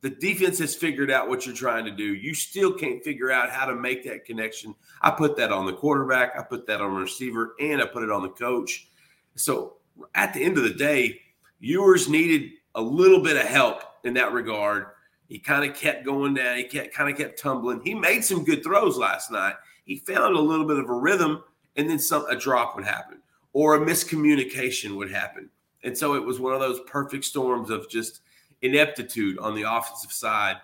The 0.00 0.10
defense 0.10 0.58
has 0.60 0.74
figured 0.74 1.10
out 1.10 1.28
what 1.28 1.44
you're 1.44 1.54
trying 1.54 1.84
to 1.84 1.90
do. 1.90 2.14
You 2.14 2.34
still 2.34 2.72
can't 2.72 3.02
figure 3.02 3.32
out 3.32 3.50
how 3.50 3.66
to 3.66 3.74
make 3.74 4.04
that 4.04 4.24
connection. 4.24 4.74
I 5.02 5.10
put 5.10 5.36
that 5.36 5.50
on 5.50 5.66
the 5.66 5.72
quarterback, 5.72 6.38
I 6.38 6.42
put 6.42 6.66
that 6.68 6.80
on 6.80 6.94
the 6.94 7.00
receiver, 7.00 7.54
and 7.60 7.82
I 7.82 7.86
put 7.86 8.04
it 8.04 8.10
on 8.10 8.22
the 8.22 8.28
coach. 8.28 8.88
So 9.34 9.78
at 10.14 10.32
the 10.32 10.44
end 10.44 10.56
of 10.56 10.64
the 10.64 10.74
day, 10.74 11.20
Ewers 11.60 12.08
needed 12.08 12.52
a 12.76 12.80
little 12.80 13.22
bit 13.22 13.36
of 13.36 13.42
help 13.42 13.82
in 14.04 14.14
that 14.14 14.32
regard. 14.32 14.86
He 15.28 15.38
kind 15.38 15.68
of 15.68 15.76
kept 15.76 16.04
going 16.04 16.34
down. 16.34 16.56
He 16.56 16.64
kept, 16.64 16.94
kind 16.94 17.10
of 17.10 17.18
kept 17.18 17.38
tumbling. 17.38 17.80
He 17.82 17.94
made 17.94 18.24
some 18.24 18.44
good 18.44 18.62
throws 18.62 18.96
last 18.96 19.30
night. 19.30 19.54
He 19.84 19.96
found 19.96 20.36
a 20.36 20.40
little 20.40 20.66
bit 20.66 20.78
of 20.78 20.88
a 20.88 20.94
rhythm, 20.94 21.42
and 21.76 21.90
then 21.90 21.98
some 21.98 22.24
a 22.26 22.36
drop 22.36 22.76
would 22.76 22.84
happen 22.84 23.18
or 23.52 23.74
a 23.74 23.80
miscommunication 23.80 24.96
would 24.96 25.10
happen. 25.10 25.50
And 25.84 25.96
so 25.96 26.14
it 26.14 26.24
was 26.24 26.40
one 26.40 26.54
of 26.54 26.60
those 26.60 26.80
perfect 26.86 27.24
storms 27.24 27.70
of 27.70 27.88
just 27.88 28.20
ineptitude 28.62 29.38
on 29.38 29.54
the 29.54 29.62
offensive 29.62 30.12
side. 30.12 30.56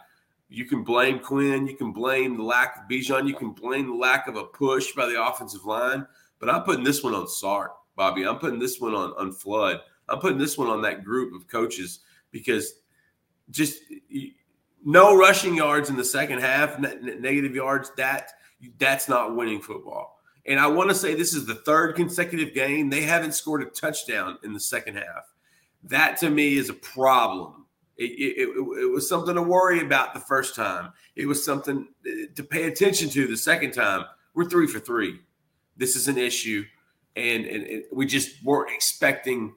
You 0.49 0.67
can 0.67 0.85
blame 0.85 1.19
Quinn, 1.19 1.67
you 1.67 1.77
can 1.77 1.93
blame 1.93 2.37
the 2.37 2.43
lack 2.43 2.77
of 2.77 2.89
Bijan, 2.89 3.27
you 3.27 3.35
can 3.35 3.51
blame 3.51 3.87
the 3.87 3.95
lack 3.95 4.29
of 4.29 4.37
a 4.37 4.45
push 4.45 4.93
by 4.93 5.07
the 5.07 5.23
offensive 5.23 5.65
line, 5.65 6.07
but 6.39 6.49
I'm 6.49 6.63
putting 6.63 6.85
this 6.85 7.03
one 7.03 7.15
on 7.15 7.27
Sark, 7.27 7.73
Bobby. 7.97 8.27
I'm 8.27 8.39
putting 8.39 8.59
this 8.59 8.81
one 8.81 8.95
on 8.95 9.13
on 9.19 9.33
Flood. 9.33 9.81
I'm 10.09 10.19
putting 10.19 10.39
this 10.39 10.59
one 10.59 10.69
on 10.69 10.83
that 10.83 11.05
group 11.05 11.35
of 11.35 11.49
coaches 11.49 12.01
because 12.31 12.81
just 13.51 13.81
no 14.85 15.17
rushing 15.17 15.55
yards 15.55 15.89
in 15.89 15.97
the 15.97 16.05
second 16.05 16.41
half, 16.41 16.79
negative 16.79 17.55
yards. 17.55 17.91
That 17.97 18.33
that's 18.79 19.09
not 19.09 19.35
winning 19.35 19.61
football. 19.61 20.21
And 20.47 20.61
I 20.61 20.67
want 20.67 20.91
to 20.91 20.95
say 20.95 21.15
this 21.15 21.35
is 21.35 21.47
the 21.47 21.55
third 21.55 21.97
consecutive 21.97 22.55
game 22.55 22.91
they 22.91 23.03
haven't 23.03 23.33
scored 23.33 23.63
a 23.63 23.67
touchdown 23.67 24.39
in 24.45 24.53
the 24.53 24.61
second 24.61 24.97
half. 24.97 25.33
That 25.85 26.19
to 26.19 26.31
me 26.31 26.57
is 26.57 26.69
a 26.69 26.75
problem. 26.75 27.64
It, 27.97 28.11
it, 28.11 28.49
it, 28.49 28.93
was 28.93 29.09
something 29.09 29.35
to 29.37 29.43
worry 29.43 29.81
about 29.81 30.15
the 30.15 30.21
first 30.21 30.57
time. 30.57 30.93
It 31.15 31.27
was 31.27 31.45
something 31.45 31.89
uh, 32.07 32.27
to 32.35 32.43
pay 32.43 32.65
attention 32.65 33.09
to 33.11 33.27
the 33.27 33.37
second 33.37 33.73
time. 33.73 34.05
We're 34.35 34.49
three 34.49 34.67
for 34.67 34.81
three. 34.81 35.21
This 35.77 35.95
is 35.95 36.09
an 36.09 36.19
issue, 36.19 36.65
and, 37.15 37.45
and, 37.45 37.65
and 37.65 37.85
we 37.93 38.07
just 38.07 38.43
weren't 38.45 38.73
expecting 38.73 39.55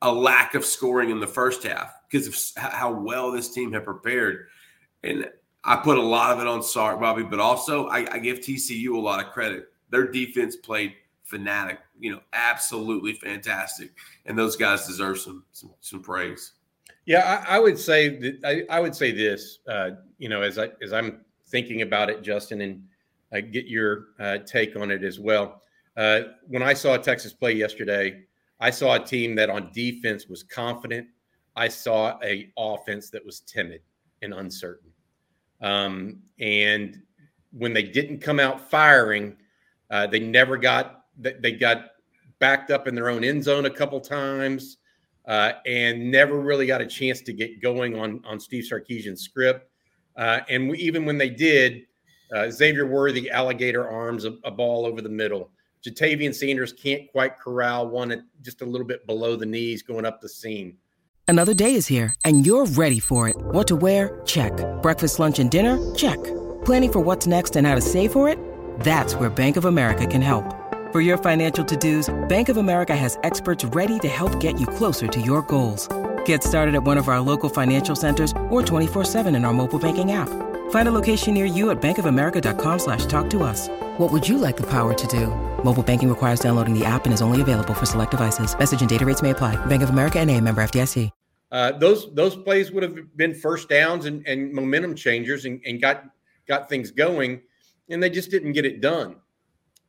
a 0.00 0.12
lack 0.12 0.54
of 0.54 0.64
scoring 0.64 1.10
in 1.10 1.20
the 1.20 1.26
first 1.26 1.62
half 1.62 1.94
because 2.10 2.28
of 2.28 2.62
how 2.62 2.92
well 2.92 3.32
this 3.32 3.52
team 3.52 3.72
had 3.72 3.84
prepared. 3.84 4.46
And 5.02 5.30
I 5.64 5.76
put 5.76 5.98
a 5.98 6.02
lot 6.02 6.32
of 6.32 6.40
it 6.40 6.46
on 6.46 6.62
Sark, 6.62 7.00
Bobby, 7.00 7.22
but 7.22 7.40
also 7.40 7.88
I, 7.88 8.06
I 8.10 8.18
give 8.18 8.40
TCU 8.40 8.94
a 8.94 8.98
lot 8.98 9.24
of 9.24 9.32
credit. 9.32 9.68
Their 9.90 10.10
defense 10.10 10.56
played 10.56 10.94
fanatic, 11.22 11.80
you 11.98 12.12
know, 12.12 12.20
absolutely 12.32 13.14
fantastic, 13.14 13.92
and 14.26 14.38
those 14.38 14.56
guys 14.56 14.86
deserve 14.86 15.18
some 15.18 15.44
some, 15.52 15.72
some 15.80 16.02
praise. 16.02 16.52
Yeah, 17.06 17.44
I, 17.46 17.56
I, 17.56 17.58
would 17.58 17.78
say 17.78 18.18
that 18.18 18.44
I, 18.44 18.76
I 18.76 18.80
would 18.80 18.94
say 18.94 19.12
this, 19.12 19.58
uh, 19.68 19.90
you 20.18 20.28
know, 20.28 20.40
as 20.40 20.58
I 20.58 20.70
as 20.82 20.92
I'm 20.92 21.20
thinking 21.48 21.82
about 21.82 22.08
it, 22.08 22.22
Justin, 22.22 22.62
and 22.62 22.82
I 23.32 23.42
get 23.42 23.66
your 23.66 24.06
uh, 24.18 24.38
take 24.38 24.76
on 24.76 24.90
it 24.90 25.02
as 25.02 25.20
well. 25.20 25.62
Uh, 25.96 26.20
when 26.46 26.62
I 26.62 26.72
saw 26.72 26.96
Texas 26.96 27.32
play 27.32 27.52
yesterday, 27.52 28.22
I 28.58 28.70
saw 28.70 28.94
a 28.94 29.04
team 29.04 29.34
that 29.34 29.50
on 29.50 29.70
defense 29.72 30.28
was 30.28 30.42
confident. 30.42 31.06
I 31.56 31.68
saw 31.68 32.18
a 32.22 32.50
offense 32.56 33.10
that 33.10 33.24
was 33.24 33.40
timid 33.40 33.82
and 34.22 34.32
uncertain. 34.32 34.90
Um, 35.60 36.20
and 36.40 37.00
when 37.52 37.72
they 37.72 37.82
didn't 37.82 38.18
come 38.18 38.40
out 38.40 38.70
firing, 38.70 39.36
uh, 39.90 40.06
they 40.06 40.20
never 40.20 40.56
got 40.56 41.04
they 41.18 41.52
got 41.52 41.90
backed 42.38 42.70
up 42.70 42.88
in 42.88 42.94
their 42.94 43.08
own 43.08 43.22
end 43.22 43.44
zone 43.44 43.66
a 43.66 43.70
couple 43.70 44.00
times 44.00 44.78
uh, 45.26 45.52
and 45.66 46.10
never 46.10 46.40
really 46.40 46.66
got 46.66 46.80
a 46.80 46.86
chance 46.86 47.20
to 47.22 47.32
get 47.32 47.60
going 47.60 47.98
on 47.98 48.22
on 48.26 48.38
Steve 48.38 48.64
Sarkisian's 48.64 49.22
script. 49.22 49.70
Uh, 50.16 50.40
and 50.48 50.68
we, 50.68 50.78
even 50.78 51.04
when 51.04 51.18
they 51.18 51.30
did, 51.30 51.82
uh, 52.34 52.50
Xavier 52.50 52.86
Worthy 52.86 53.30
alligator 53.30 53.88
arms 53.88 54.24
a, 54.24 54.36
a, 54.44 54.50
ball 54.50 54.86
over 54.86 55.00
the 55.00 55.08
middle. 55.08 55.50
Ja'Tavion 55.84 56.34
Sanders 56.34 56.72
can't 56.72 57.10
quite 57.10 57.38
corral 57.38 57.88
one 57.88 58.10
at 58.10 58.20
just 58.42 58.62
a 58.62 58.64
little 58.64 58.86
bit 58.86 59.06
below 59.06 59.36
the 59.36 59.46
knees 59.46 59.82
going 59.82 60.06
up 60.06 60.20
the 60.20 60.28
seam. 60.28 60.78
Another 61.26 61.54
day 61.54 61.74
is 61.74 61.86
here, 61.86 62.14
and 62.24 62.46
you're 62.46 62.66
ready 62.66 63.00
for 63.00 63.28
it. 63.28 63.36
What 63.36 63.66
to 63.68 63.76
wear? 63.76 64.20
Check. 64.24 64.52
Breakfast, 64.82 65.18
lunch, 65.18 65.38
and 65.38 65.50
dinner? 65.50 65.94
Check. 65.94 66.22
Planning 66.64 66.92
for 66.92 67.00
what's 67.00 67.26
next 67.26 67.56
and 67.56 67.66
how 67.66 67.74
to 67.74 67.80
save 67.80 68.12
for 68.12 68.28
it? 68.28 68.38
That's 68.80 69.14
where 69.14 69.30
Bank 69.30 69.56
of 69.56 69.64
America 69.64 70.06
can 70.06 70.22
help. 70.22 70.63
For 70.94 71.00
your 71.00 71.18
financial 71.18 71.64
to-dos, 71.64 72.14
Bank 72.28 72.48
of 72.48 72.56
America 72.56 72.94
has 72.94 73.18
experts 73.24 73.64
ready 73.64 73.98
to 73.98 74.06
help 74.06 74.38
get 74.38 74.60
you 74.60 74.66
closer 74.68 75.08
to 75.08 75.20
your 75.20 75.42
goals. 75.42 75.88
Get 76.24 76.44
started 76.44 76.76
at 76.76 76.84
one 76.84 76.98
of 76.98 77.08
our 77.08 77.18
local 77.18 77.48
financial 77.48 77.96
centers 77.96 78.30
or 78.48 78.62
24-7 78.62 79.34
in 79.34 79.44
our 79.44 79.52
mobile 79.52 79.80
banking 79.80 80.12
app. 80.12 80.28
Find 80.70 80.86
a 80.86 80.92
location 80.92 81.34
near 81.34 81.46
you 81.46 81.72
at 81.72 81.82
bankofamerica.com 81.82 82.78
slash 82.78 83.06
talk 83.06 83.28
to 83.30 83.42
us. 83.42 83.66
What 83.98 84.12
would 84.12 84.28
you 84.28 84.38
like 84.38 84.56
the 84.56 84.70
power 84.70 84.94
to 84.94 85.06
do? 85.08 85.34
Mobile 85.64 85.82
banking 85.82 86.08
requires 86.08 86.38
downloading 86.38 86.78
the 86.78 86.84
app 86.84 87.06
and 87.06 87.12
is 87.12 87.20
only 87.20 87.40
available 87.40 87.74
for 87.74 87.86
select 87.86 88.12
devices. 88.12 88.56
Message 88.56 88.80
and 88.80 88.88
data 88.88 89.04
rates 89.04 89.20
may 89.20 89.30
apply. 89.30 89.56
Bank 89.66 89.82
of 89.82 89.90
America 89.90 90.20
and 90.20 90.30
a 90.30 90.40
member 90.40 90.62
FDIC. 90.62 91.10
Uh, 91.50 91.72
those 91.72 92.14
those 92.14 92.36
plays 92.36 92.70
would 92.70 92.84
have 92.84 93.16
been 93.16 93.34
first 93.34 93.68
downs 93.68 94.06
and, 94.06 94.24
and 94.28 94.52
momentum 94.52 94.94
changers 94.94 95.44
and, 95.44 95.60
and 95.66 95.82
got 95.82 96.04
got 96.46 96.68
things 96.68 96.92
going, 96.92 97.42
and 97.90 98.00
they 98.00 98.10
just 98.10 98.30
didn't 98.30 98.52
get 98.52 98.64
it 98.64 98.80
done. 98.80 99.16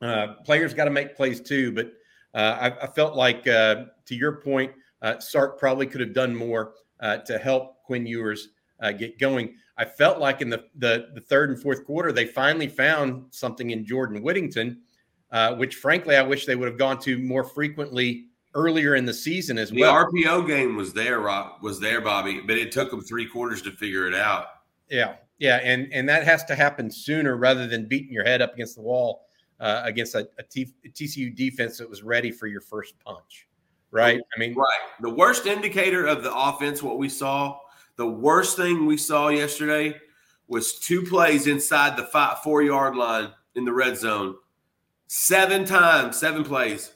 Uh, 0.02 0.34
players 0.44 0.74
got 0.74 0.86
to 0.86 0.92
make 0.92 1.16
plays 1.16 1.42
too, 1.42 1.72
but 1.72 1.94
uh, 2.34 2.58
I, 2.60 2.84
I, 2.84 2.88
felt 2.88 3.16
like, 3.16 3.48
uh, 3.48 3.86
to 4.06 4.16
your 4.16 4.34
point, 4.34 4.74
uh, 5.02 5.20
Sark 5.20 5.58
probably 5.58 5.88
could 5.88 6.02
have 6.02 6.14
done 6.14 6.36
more 6.36 6.74
uh, 7.00 7.18
to 7.18 7.38
help 7.38 7.84
Quinn 7.84 8.06
Ewers 8.06 8.50
uh, 8.82 8.92
get 8.92 9.18
going. 9.18 9.56
I 9.78 9.86
felt 9.86 10.20
like 10.20 10.42
in 10.42 10.50
the, 10.50 10.66
the, 10.75 11.10
the 11.14 11.22
third 11.22 11.50
and 11.50 11.62
fourth 11.62 11.86
quarter, 11.86 12.12
they 12.12 12.25
finally 12.25 12.68
found 12.68 13.25
something 13.32 13.70
in 13.70 13.86
Jordan 13.86 14.22
Whittington, 14.22 14.82
which 15.58 15.75
frankly 15.75 16.18
I 16.18 16.24
wish 16.24 16.46
they 16.46 16.56
would 16.56 16.68
have 16.68 16.78
gone 16.78 17.00
to 17.00 17.18
more 17.18 17.44
frequently 17.44 18.25
earlier 18.54 18.96
in 18.96 19.06
the 19.06 19.14
season 19.14 19.58
as 19.58 19.70
the 19.70 19.82
well. 19.82 20.10
The 20.12 20.24
RPO 20.24 20.48
game 20.48 20.75
was 20.75 20.94
there, 20.94 21.20
Rob, 21.20 21.62
was 21.62 21.80
there, 21.80 22.02
Bobby, 22.02 22.42
but 22.42 22.58
it 22.58 22.72
took 22.72 22.90
them 22.90 23.02
three 23.02 23.28
quarters 23.28 23.62
to 23.64 23.72
figure 23.72 24.08
it 24.08 24.16
out. 24.16 24.48
Yeah, 24.90 25.16
yeah, 25.40 25.58
and 25.58 25.92
and 25.92 26.08
that 26.10 26.24
has 26.24 26.44
to 26.46 26.56
happen 26.56 26.90
sooner 26.90 27.38
rather 27.38 27.68
than 27.68 27.88
beating 27.88 28.14
your 28.14 28.24
head 28.24 28.42
up 28.42 28.54
against 28.54 28.75
the 28.75 28.82
wall 28.82 29.25
uh, 29.60 29.82
against 29.86 30.16
a, 30.16 30.28
a 30.38 30.44
T- 30.44 30.74
TCU 30.88 31.36
defense 31.36 31.78
that 31.78 31.90
was 31.90 32.04
ready 32.04 32.32
for 32.32 32.48
your 32.48 32.62
first 32.62 33.00
punch, 33.00 33.48
right? 33.92 34.20
I 34.36 34.40
mean, 34.40 34.54
right. 34.56 34.80
The 35.02 35.10
worst 35.10 35.46
indicator 35.46 36.06
of 36.06 36.24
the 36.24 36.34
offense, 36.36 36.84
what 36.84 36.98
we 36.98 37.10
saw, 37.10 37.60
the 37.96 38.08
worst 38.08 38.58
thing 38.58 38.86
we 38.86 38.98
saw 38.98 39.30
yesterday 39.30 39.96
was 40.48 40.80
two 40.80 41.02
plays 41.04 41.48
inside 41.48 41.98
the 41.98 42.04
five, 42.04 42.40
four 42.40 42.62
yard 42.62 42.96
line 42.96 43.32
in 43.56 43.66
the 43.66 43.74
red 43.74 43.98
zone. 43.98 44.36
Seven 45.08 45.66
times, 45.66 46.18
seven 46.18 46.44
plays, 46.44 46.92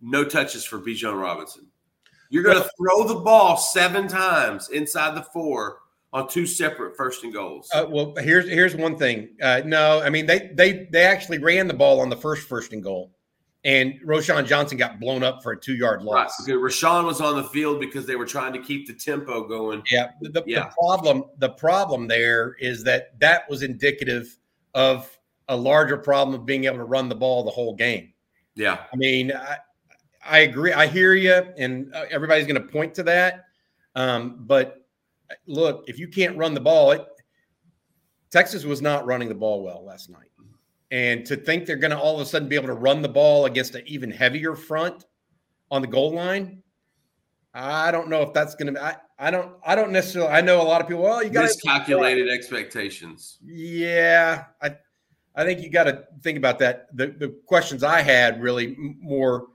no 0.00 0.24
touches 0.24 0.64
for 0.64 0.78
Bijan 0.78 1.20
Robinson. 1.20 1.66
You're 2.28 2.42
going 2.42 2.62
to 2.62 2.70
throw 2.78 3.06
the 3.06 3.20
ball 3.20 3.56
seven 3.56 4.08
times 4.08 4.70
inside 4.70 5.14
the 5.14 5.22
four 5.22 5.78
on 6.12 6.28
two 6.28 6.46
separate 6.46 6.96
first 6.96 7.24
and 7.24 7.32
goals. 7.32 7.70
Uh, 7.74 7.86
well, 7.88 8.14
here's 8.18 8.48
here's 8.48 8.76
one 8.76 8.96
thing. 8.96 9.30
Uh, 9.40 9.62
no, 9.64 10.00
I 10.02 10.10
mean 10.10 10.26
they 10.26 10.50
they 10.54 10.88
they 10.90 11.04
actually 11.04 11.38
ran 11.38 11.68
the 11.68 11.74
ball 11.74 12.00
on 12.00 12.10
the 12.10 12.16
first 12.16 12.48
first 12.48 12.72
and 12.72 12.82
goal, 12.82 13.12
and 13.64 13.94
Roschon 14.04 14.46
Johnson 14.46 14.76
got 14.76 15.00
blown 15.00 15.22
up 15.22 15.42
for 15.42 15.52
a 15.52 15.60
two 15.60 15.74
yard 15.74 16.02
loss. 16.02 16.14
Right, 16.14 16.46
because 16.46 16.60
Roschon 16.60 17.04
was 17.04 17.20
on 17.20 17.36
the 17.36 17.44
field 17.44 17.80
because 17.80 18.06
they 18.06 18.16
were 18.16 18.26
trying 18.26 18.52
to 18.52 18.58
keep 18.60 18.86
the 18.86 18.94
tempo 18.94 19.46
going. 19.46 19.82
Yeah, 19.90 20.10
the, 20.20 20.42
yeah. 20.46 20.64
the 20.64 20.74
problem 20.78 21.24
the 21.38 21.50
problem 21.50 22.08
there 22.08 22.54
is 22.60 22.84
that 22.84 23.18
that 23.20 23.48
was 23.48 23.62
indicative 23.62 24.36
of 24.74 25.18
a 25.48 25.56
larger 25.56 25.96
problem 25.96 26.38
of 26.38 26.46
being 26.46 26.64
able 26.64 26.78
to 26.78 26.84
run 26.84 27.08
the 27.08 27.14
ball 27.14 27.42
the 27.42 27.50
whole 27.50 27.74
game. 27.74 28.12
Yeah, 28.54 28.84
I 28.92 28.96
mean. 28.96 29.32
I, 29.32 29.58
I 30.24 30.38
agree. 30.40 30.72
I 30.72 30.86
hear 30.86 31.14
you, 31.14 31.32
and 31.32 31.92
uh, 31.92 32.04
everybody's 32.08 32.46
going 32.46 32.62
to 32.62 32.72
point 32.72 32.94
to 32.94 33.02
that. 33.02 33.46
Um, 33.96 34.36
but 34.46 34.81
look, 35.46 35.84
if 35.86 35.98
you 35.98 36.08
can't 36.08 36.36
run 36.36 36.54
the 36.54 36.60
ball, 36.60 36.92
it, 36.92 37.04
Texas 38.30 38.64
was 38.64 38.80
not 38.80 39.06
running 39.06 39.28
the 39.28 39.34
ball 39.34 39.62
well 39.62 39.84
last 39.84 40.08
night. 40.10 40.28
And 40.90 41.24
to 41.26 41.36
think 41.36 41.64
they're 41.66 41.76
going 41.76 41.90
to 41.90 41.98
all 41.98 42.16
of 42.16 42.20
a 42.20 42.26
sudden 42.26 42.48
be 42.48 42.54
able 42.54 42.66
to 42.66 42.74
run 42.74 43.00
the 43.00 43.08
ball 43.08 43.46
against 43.46 43.74
an 43.74 43.82
even 43.86 44.10
heavier 44.10 44.54
front 44.54 45.06
on 45.70 45.80
the 45.80 45.88
goal 45.88 46.12
line, 46.12 46.62
I 47.54 47.90
don't 47.90 48.08
know 48.08 48.22
if 48.22 48.32
that's 48.32 48.54
going 48.54 48.74
to. 48.74 48.82
I 48.82 48.96
I 49.18 49.30
don't 49.30 49.54
I 49.64 49.74
don't 49.74 49.92
necessarily. 49.92 50.30
I 50.30 50.40
know 50.40 50.60
a 50.60 50.64
lot 50.64 50.80
of 50.80 50.88
people. 50.88 51.02
Well, 51.02 51.22
you 51.22 51.30
got 51.30 51.42
miscalculated 51.42 52.28
expectations. 52.30 53.38
Yeah, 53.42 54.44
I 54.60 54.76
I 55.34 55.44
think 55.44 55.60
you 55.60 55.70
got 55.70 55.84
to 55.84 56.04
think 56.22 56.38
about 56.38 56.58
that. 56.60 56.88
The 56.94 57.08
the 57.08 57.28
questions 57.46 57.82
I 57.82 58.00
had 58.00 58.42
really 58.42 58.76
more 58.78 59.48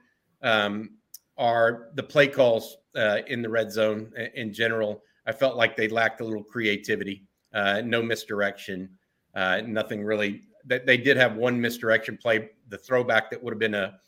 um, 0.43 0.91
are 1.37 1.89
the 1.95 2.03
play 2.03 2.27
calls 2.27 2.77
uh, 2.95 3.19
in 3.27 3.41
the 3.41 3.49
red 3.49 3.71
zone 3.71 4.11
in 4.35 4.53
general. 4.53 5.03
I 5.27 5.33
felt 5.33 5.57
like 5.57 5.75
they 5.75 5.87
lacked 5.87 6.21
a 6.21 6.25
little 6.25 6.43
creativity, 6.43 7.25
uh, 7.53 7.81
no 7.85 8.01
misdirection, 8.01 8.89
uh, 9.35 9.61
nothing 9.65 10.03
really. 10.03 10.41
That 10.65 10.85
they 10.85 10.97
did 10.97 11.17
have 11.17 11.35
one 11.35 11.59
misdirection 11.61 12.17
play, 12.17 12.49
the 12.69 12.77
throwback 12.77 13.29
that 13.31 13.43
would 13.43 13.53
have 13.53 13.59
been 13.59 13.75
a 13.75 13.99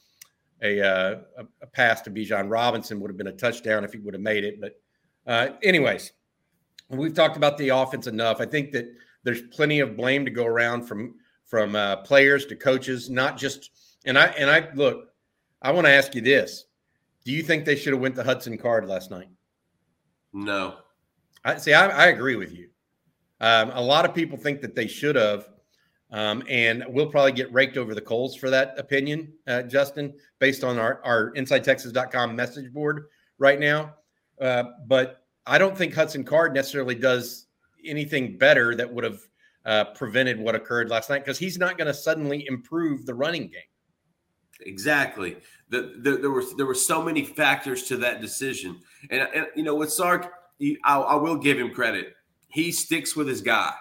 a, 0.61 0.81
uh, 0.81 1.15
a 1.61 1.67
pass 1.67 2.01
to 2.01 2.11
Bijan 2.11 2.49
Robinson 2.49 2.99
would 2.99 3.09
have 3.09 3.17
been 3.17 3.27
a 3.27 3.33
touchdown 3.33 3.83
if 3.83 3.93
he 3.93 3.99
would 3.99 4.13
have 4.13 4.21
made 4.21 4.43
it. 4.43 4.59
But, 4.59 4.73
uh, 5.25 5.53
anyways, 5.63 6.11
we've 6.89 7.13
talked 7.13 7.37
about 7.37 7.57
the 7.57 7.69
offense 7.69 8.07
enough. 8.07 8.41
I 8.41 8.45
think 8.45 8.71
that 8.73 8.93
there's 9.23 9.41
plenty 9.41 9.79
of 9.79 9.95
blame 9.95 10.25
to 10.25 10.31
go 10.31 10.45
around 10.45 10.83
from 10.83 11.15
from 11.45 11.75
uh, 11.75 11.97
players 11.97 12.45
to 12.47 12.55
coaches, 12.55 13.09
not 13.09 13.37
just. 13.37 13.71
And 14.05 14.17
I 14.17 14.27
and 14.27 14.49
I 14.49 14.69
look, 14.75 15.09
I 15.61 15.71
want 15.71 15.87
to 15.87 15.91
ask 15.91 16.15
you 16.15 16.21
this: 16.21 16.65
Do 17.25 17.31
you 17.31 17.43
think 17.43 17.65
they 17.65 17.75
should 17.75 17.93
have 17.93 18.01
went 18.01 18.15
to 18.15 18.23
Hudson 18.23 18.57
Card 18.57 18.85
last 18.87 19.11
night? 19.11 19.29
No. 20.31 20.77
I 21.45 21.57
see. 21.57 21.73
I, 21.73 21.87
I 21.87 22.07
agree 22.07 22.35
with 22.35 22.53
you. 22.53 22.69
Um, 23.41 23.71
a 23.73 23.81
lot 23.81 24.05
of 24.05 24.13
people 24.13 24.37
think 24.37 24.61
that 24.61 24.75
they 24.75 24.87
should 24.87 25.15
have, 25.15 25.47
um, 26.11 26.43
and 26.49 26.83
we'll 26.89 27.09
probably 27.09 27.31
get 27.31 27.51
raked 27.53 27.77
over 27.77 27.95
the 27.95 28.01
coals 28.01 28.35
for 28.35 28.49
that 28.49 28.77
opinion, 28.77 29.31
uh, 29.47 29.63
Justin, 29.63 30.13
based 30.39 30.63
on 30.63 30.77
our 30.77 31.01
our 31.03 31.31
InsideTexas.com 31.33 32.35
message 32.35 32.73
board 32.73 33.05
right 33.37 33.59
now. 33.59 33.95
Uh, 34.41 34.63
but 34.87 35.23
I 35.45 35.57
don't 35.57 35.77
think 35.77 35.93
Hudson 35.93 36.23
Card 36.23 36.53
necessarily 36.53 36.95
does 36.95 37.47
anything 37.85 38.37
better 38.37 38.75
that 38.75 38.91
would 38.91 39.03
have 39.03 39.19
uh, 39.65 39.85
prevented 39.95 40.39
what 40.39 40.55
occurred 40.55 40.89
last 40.89 41.09
night 41.09 41.19
because 41.19 41.37
he's 41.37 41.57
not 41.57 41.77
going 41.77 41.87
to 41.87 41.93
suddenly 41.93 42.45
improve 42.47 43.05
the 43.05 43.13
running 43.13 43.43
game. 43.43 43.61
Exactly. 44.61 45.37
The, 45.69 45.93
the, 46.01 46.17
there 46.17 46.31
were 46.31 46.43
there 46.57 46.65
were 46.65 46.75
so 46.75 47.01
many 47.01 47.23
factors 47.23 47.83
to 47.83 47.97
that 47.97 48.21
decision, 48.21 48.81
and, 49.09 49.21
and 49.33 49.47
you 49.55 49.63
know 49.63 49.75
with 49.75 49.91
Sark, 49.91 50.33
I, 50.83 50.99
I 50.99 51.15
will 51.15 51.37
give 51.37 51.57
him 51.57 51.71
credit. 51.71 52.13
He 52.47 52.71
sticks 52.71 53.15
with 53.15 53.27
his 53.27 53.41
guy, 53.41 53.73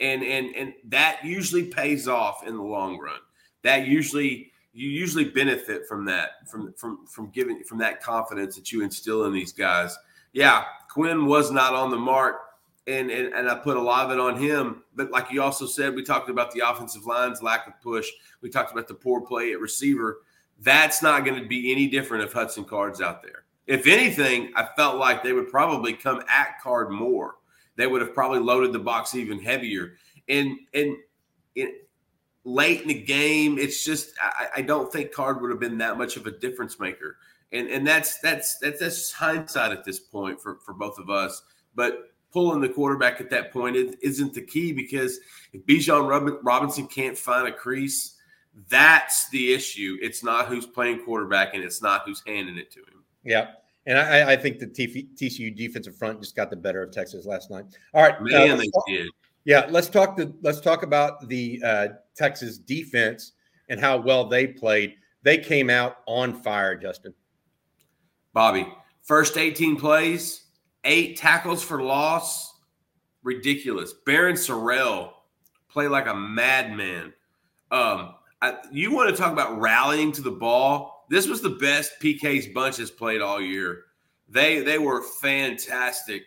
and 0.00 0.22
and 0.22 0.54
and 0.54 0.74
that 0.88 1.20
usually 1.24 1.64
pays 1.64 2.08
off 2.08 2.46
in 2.46 2.56
the 2.56 2.62
long 2.62 2.98
run. 2.98 3.20
That 3.62 3.86
usually 3.86 4.52
you 4.72 4.88
usually 4.88 5.24
benefit 5.24 5.86
from 5.86 6.04
that 6.06 6.48
from 6.50 6.72
from 6.74 7.06
from 7.06 7.30
giving 7.30 7.62
from 7.64 7.78
that 7.78 8.02
confidence 8.02 8.56
that 8.56 8.72
you 8.72 8.82
instill 8.82 9.24
in 9.24 9.32
these 9.32 9.52
guys. 9.52 9.96
Yeah, 10.32 10.64
Quinn 10.92 11.26
was 11.26 11.50
not 11.50 11.74
on 11.74 11.90
the 11.90 11.96
mark, 11.96 12.36
and 12.86 13.10
and, 13.10 13.32
and 13.32 13.48
I 13.48 13.54
put 13.54 13.76
a 13.76 13.82
lot 13.82 14.06
of 14.06 14.12
it 14.12 14.20
on 14.20 14.36
him. 14.36 14.82
But 14.94 15.10
like 15.10 15.30
you 15.30 15.42
also 15.42 15.66
said, 15.66 15.94
we 15.94 16.02
talked 16.02 16.28
about 16.28 16.52
the 16.52 16.68
offensive 16.68 17.06
line's 17.06 17.42
lack 17.42 17.66
of 17.66 17.80
push. 17.80 18.08
We 18.42 18.50
talked 18.50 18.72
about 18.72 18.88
the 18.88 18.94
poor 18.94 19.20
play 19.20 19.52
at 19.52 19.60
receiver 19.60 20.22
that's 20.60 21.02
not 21.02 21.24
going 21.24 21.40
to 21.40 21.48
be 21.48 21.70
any 21.70 21.86
different 21.86 22.24
if 22.24 22.32
Hudson 22.32 22.64
Card's 22.64 23.00
out 23.00 23.22
there. 23.22 23.44
If 23.68 23.86
anything, 23.86 24.52
I 24.56 24.68
felt 24.76 24.96
like 24.96 25.22
they 25.22 25.32
would 25.32 25.50
probably 25.50 25.92
come 25.92 26.22
at 26.28 26.60
Card 26.60 26.90
more. 26.90 27.36
They 27.76 27.86
would 27.86 28.00
have 28.00 28.14
probably 28.14 28.40
loaded 28.40 28.72
the 28.72 28.78
box 28.78 29.14
even 29.14 29.38
heavier. 29.38 29.94
And 30.28 30.58
and 30.74 30.96
late 32.44 32.82
in 32.82 32.88
the 32.88 33.02
game, 33.02 33.58
it's 33.58 33.84
just 33.84 34.10
I, 34.20 34.48
I 34.56 34.62
don't 34.62 34.92
think 34.92 35.12
Card 35.12 35.40
would 35.40 35.50
have 35.50 35.60
been 35.60 35.78
that 35.78 35.98
much 35.98 36.16
of 36.16 36.26
a 36.26 36.30
difference 36.30 36.80
maker. 36.80 37.18
And 37.52 37.68
and 37.68 37.86
that's 37.86 38.18
that's 38.18 38.58
that's 38.58 38.80
that's 38.80 39.12
hindsight 39.12 39.72
at 39.72 39.84
this 39.84 40.00
point 40.00 40.40
for 40.40 40.56
for 40.64 40.74
both 40.74 40.98
of 40.98 41.10
us. 41.10 41.42
But 41.74 42.12
pulling 42.32 42.60
the 42.60 42.68
quarterback 42.68 43.20
at 43.20 43.30
that 43.30 43.52
point 43.52 43.76
isn't 44.02 44.34
the 44.34 44.42
key 44.42 44.72
because 44.72 45.20
if 45.52 45.64
Bijan 45.64 46.40
Robinson 46.42 46.86
can't 46.86 47.16
find 47.16 47.48
a 47.48 47.52
crease 47.52 48.18
that's 48.68 49.28
the 49.30 49.52
issue. 49.52 49.96
It's 50.00 50.24
not 50.24 50.46
who's 50.46 50.66
playing 50.66 51.04
quarterback 51.04 51.54
and 51.54 51.62
it's 51.62 51.82
not 51.82 52.02
who's 52.04 52.22
handing 52.26 52.58
it 52.58 52.70
to 52.72 52.80
him. 52.80 53.04
Yeah. 53.24 53.48
And 53.86 53.98
I, 53.98 54.32
I 54.32 54.36
think 54.36 54.58
the 54.58 54.66
TCU 54.66 55.56
defensive 55.56 55.96
front 55.96 56.20
just 56.20 56.36
got 56.36 56.50
the 56.50 56.56
better 56.56 56.82
of 56.82 56.92
Texas 56.92 57.24
last 57.24 57.50
night. 57.50 57.64
All 57.94 58.02
right, 58.02 58.20
man, 58.20 58.50
uh, 58.50 58.56
they 58.56 58.68
talk, 58.68 58.86
did. 58.86 59.08
Yeah, 59.44 59.66
let's 59.70 59.88
talk. 59.88 60.16
The, 60.16 60.34
let's 60.42 60.60
talk 60.60 60.82
about 60.82 61.26
the 61.26 61.60
uh, 61.64 61.88
Texas 62.14 62.58
defense 62.58 63.32
and 63.70 63.80
how 63.80 63.96
well 63.96 64.28
they 64.28 64.46
played. 64.46 64.96
They 65.22 65.38
came 65.38 65.70
out 65.70 65.98
on 66.06 66.42
fire, 66.42 66.76
Justin. 66.76 67.14
Bobby, 68.34 68.68
first 69.02 69.38
18 69.38 69.76
plays, 69.76 70.44
eight 70.84 71.16
tackles 71.16 71.62
for 71.62 71.82
loss, 71.82 72.54
ridiculous. 73.22 73.94
Barryn 74.06 74.34
Sorrell 74.34 75.12
play 75.68 75.88
like 75.88 76.06
a 76.06 76.14
madman. 76.14 77.14
Um, 77.70 78.14
I, 78.40 78.56
you 78.70 78.92
want 78.92 79.10
to 79.10 79.16
talk 79.16 79.32
about 79.32 79.58
rallying 79.58 80.12
to 80.12 80.22
the 80.22 80.30
ball? 80.30 80.97
This 81.08 81.26
was 81.26 81.40
the 81.40 81.50
best 81.50 81.92
PK's 82.00 82.48
bunch 82.48 82.76
has 82.78 82.90
played 82.90 83.20
all 83.20 83.40
year. 83.40 83.84
They 84.28 84.60
they 84.60 84.78
were 84.78 85.02
fantastic 85.02 86.22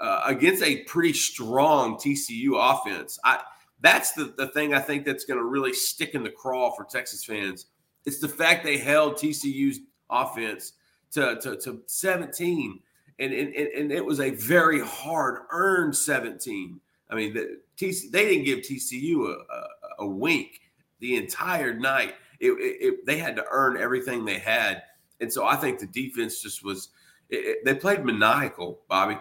uh, 0.00 0.22
against 0.26 0.62
a 0.62 0.82
pretty 0.84 1.14
strong 1.14 1.96
TCU 1.96 2.52
offense. 2.54 3.18
I 3.24 3.40
that's 3.80 4.12
the, 4.12 4.34
the 4.36 4.48
thing 4.48 4.74
I 4.74 4.80
think 4.80 5.04
that's 5.04 5.24
going 5.24 5.38
to 5.38 5.44
really 5.44 5.72
stick 5.72 6.14
in 6.14 6.22
the 6.22 6.30
craw 6.30 6.70
for 6.74 6.84
Texas 6.84 7.24
fans. 7.24 7.66
It's 8.04 8.20
the 8.20 8.28
fact 8.28 8.64
they 8.64 8.78
held 8.78 9.16
TCU's 9.16 9.80
offense 10.08 10.72
to, 11.12 11.38
to, 11.40 11.56
to 11.56 11.82
17, 11.86 12.80
and, 13.18 13.32
and, 13.32 13.54
and 13.54 13.92
it 13.92 14.04
was 14.04 14.20
a 14.20 14.30
very 14.30 14.80
hard 14.80 15.42
earned 15.50 15.96
17. 15.96 16.80
I 17.10 17.14
mean, 17.14 17.34
the, 17.34 17.60
TC, 17.76 18.10
they 18.10 18.24
didn't 18.24 18.44
give 18.44 18.60
TCU 18.60 19.28
a, 19.28 19.52
a, 19.52 19.68
a 20.00 20.06
wink 20.06 20.60
the 21.00 21.16
entire 21.16 21.74
night. 21.74 22.14
It, 22.40 22.52
it, 22.52 22.86
it, 22.86 23.06
they 23.06 23.18
had 23.18 23.36
to 23.36 23.44
earn 23.50 23.76
everything 23.76 24.24
they 24.24 24.38
had, 24.38 24.82
and 25.20 25.32
so 25.32 25.46
I 25.46 25.56
think 25.56 25.78
the 25.78 25.86
defense 25.86 26.40
just 26.42 26.64
was. 26.64 26.90
they 27.30 27.74
played 27.74 28.04
maniacal, 28.04 28.80
Bobby. 28.88 29.18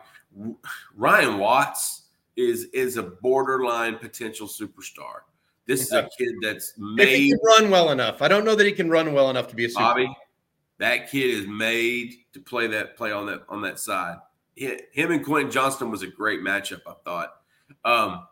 Ryan 0.96 1.38
Watts 1.38 2.04
is 2.36 2.66
is 2.74 2.98
a 2.98 3.04
borderline 3.04 3.98
potential 3.98 4.48
superstar. 4.48 5.22
This 5.66 5.82
is 5.82 5.94
a 5.94 6.10
kid 6.18 6.36
that's 6.42 6.74
made. 6.78 7.08
If 7.08 7.16
he 7.16 7.30
can 7.30 7.40
run 7.44 7.72
well 7.72 7.92
enough. 7.92 8.22
I 8.22 8.28
don't 8.28 8.46
know 8.46 8.56
that 8.56 8.66
he 8.66 8.72
can 8.72 8.90
run 8.90 9.14
well 9.14 9.30
enough 9.30 9.48
to 9.48 9.56
be 9.56 9.66
a 9.66 9.70
superstar. 9.70 9.76
Bobby, 9.76 10.18
that 10.78 11.10
kid 11.10 11.30
is 11.30 11.48
made 11.48 12.16
to 12.34 12.40
play 12.40 12.68
that 12.68 12.98
play 12.98 13.12
on 13.12 13.26
that 13.28 13.44
on 13.50 13.62
that 13.62 13.80
side. 13.80 14.18
Him 14.56 15.12
and 15.12 15.26
Quentin 15.26 15.52
Johnston 15.52 15.92
was 15.92 16.02
a 16.02 16.08
great 16.08 16.42
matchup. 16.42 16.82
I 16.88 16.94
thought. 17.04 17.36
Um, 17.84 18.28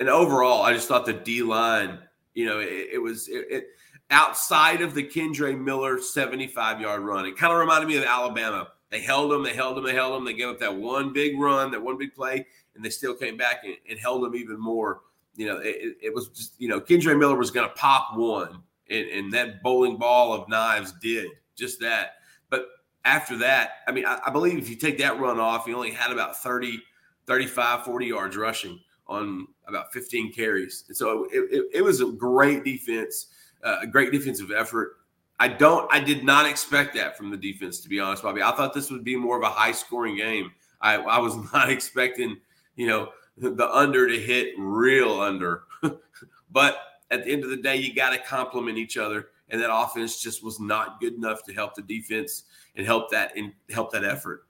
and 0.00 0.08
overall, 0.08 0.62
I 0.62 0.72
just 0.72 0.88
thought 0.88 1.06
the 1.06 1.12
D 1.12 1.42
line 1.42 2.00
you 2.34 2.46
know, 2.46 2.58
it, 2.58 2.88
it 2.92 3.02
was 3.02 3.28
it, 3.28 3.46
it, 3.48 3.66
outside 4.10 4.80
of 4.80 4.94
the 4.94 5.02
Kendre 5.02 5.58
Miller 5.58 6.00
75 6.00 6.80
yard 6.80 7.02
run. 7.02 7.26
It 7.26 7.36
kind 7.36 7.52
of 7.52 7.58
reminded 7.58 7.88
me 7.88 7.96
of 7.96 8.04
Alabama. 8.04 8.68
They 8.90 9.00
held 9.00 9.30
them, 9.32 9.42
they 9.42 9.54
held 9.54 9.76
them, 9.76 9.84
they 9.84 9.94
held 9.94 10.14
them. 10.14 10.24
They 10.24 10.34
gave 10.34 10.48
up 10.48 10.60
that 10.60 10.74
one 10.74 11.12
big 11.12 11.38
run, 11.38 11.70
that 11.72 11.82
one 11.82 11.98
big 11.98 12.14
play, 12.14 12.46
and 12.74 12.84
they 12.84 12.90
still 12.90 13.14
came 13.14 13.36
back 13.36 13.64
and, 13.64 13.76
and 13.88 13.98
held 13.98 14.22
them 14.22 14.36
even 14.36 14.60
more. 14.60 15.00
You 15.34 15.46
know, 15.46 15.56
it, 15.58 15.96
it 16.00 16.14
was 16.14 16.28
just, 16.28 16.54
you 16.58 16.68
know, 16.68 16.80
Kendre 16.80 17.18
Miller 17.18 17.36
was 17.36 17.50
going 17.50 17.68
to 17.68 17.74
pop 17.74 18.16
one, 18.16 18.62
and, 18.88 19.08
and, 19.08 19.32
that 19.32 19.62
bowling 19.64 19.96
ball 19.96 20.32
of 20.32 20.48
knives 20.48 20.92
did 21.02 21.28
just 21.56 21.80
that. 21.80 22.18
But 22.50 22.68
after 23.04 23.36
that, 23.38 23.70
I 23.88 23.92
mean, 23.92 24.06
I, 24.06 24.20
I 24.24 24.30
believe 24.30 24.58
if 24.58 24.70
you 24.70 24.76
take 24.76 24.98
that 24.98 25.18
run 25.18 25.40
off, 25.40 25.66
he 25.66 25.74
only 25.74 25.90
had 25.90 26.12
about 26.12 26.40
30, 26.40 26.80
35, 27.26 27.84
40 27.84 28.06
yards 28.06 28.36
rushing 28.36 28.78
on 29.06 29.46
about 29.66 29.92
15 29.92 30.32
carries. 30.32 30.84
And 30.88 30.96
so 30.96 31.24
it, 31.32 31.48
it, 31.50 31.64
it 31.74 31.82
was 31.82 32.00
a 32.00 32.06
great 32.06 32.64
defense, 32.64 33.26
a 33.64 33.86
great 33.86 34.12
defensive 34.12 34.50
effort. 34.50 34.96
I 35.40 35.48
don't, 35.48 35.92
I 35.92 36.00
did 36.00 36.24
not 36.24 36.46
expect 36.46 36.94
that 36.94 37.16
from 37.16 37.30
the 37.30 37.36
defense, 37.36 37.80
to 37.80 37.88
be 37.88 37.98
honest, 37.98 38.22
Bobby. 38.22 38.42
I 38.42 38.52
thought 38.52 38.72
this 38.72 38.90
would 38.90 39.04
be 39.04 39.16
more 39.16 39.36
of 39.36 39.42
a 39.42 39.48
high 39.48 39.72
scoring 39.72 40.16
game. 40.16 40.52
I, 40.80 40.96
I 40.96 41.18
was 41.18 41.36
not 41.52 41.70
expecting, 41.70 42.38
you 42.76 42.86
know, 42.86 43.08
the 43.36 43.68
under 43.74 44.06
to 44.06 44.20
hit 44.20 44.54
real 44.58 45.20
under. 45.20 45.64
but 46.52 46.78
at 47.10 47.24
the 47.24 47.32
end 47.32 47.42
of 47.42 47.50
the 47.50 47.56
day, 47.56 47.76
you 47.76 47.94
got 47.94 48.10
to 48.10 48.18
complement 48.18 48.78
each 48.78 48.96
other. 48.96 49.28
And 49.48 49.60
that 49.60 49.74
offense 49.74 50.22
just 50.22 50.42
was 50.42 50.58
not 50.60 51.00
good 51.00 51.14
enough 51.14 51.42
to 51.44 51.52
help 51.52 51.74
the 51.74 51.82
defense 51.82 52.44
and 52.76 52.86
help 52.86 53.10
that 53.10 53.36
and 53.36 53.52
help 53.70 53.92
that 53.92 54.04
effort. 54.04 54.46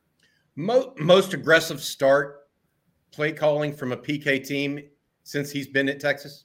Most, 0.55 0.99
most 0.99 1.35
aggressive 1.35 1.83
start 1.83 2.45
play 3.11 3.33
calling 3.33 3.73
from 3.73 3.93
a 3.93 3.97
PK 3.97 4.47
team 4.47 4.81
since 5.25 5.51
he's 5.51 5.67
been 5.67 5.89
at 5.89 6.01
Texas? 6.01 6.45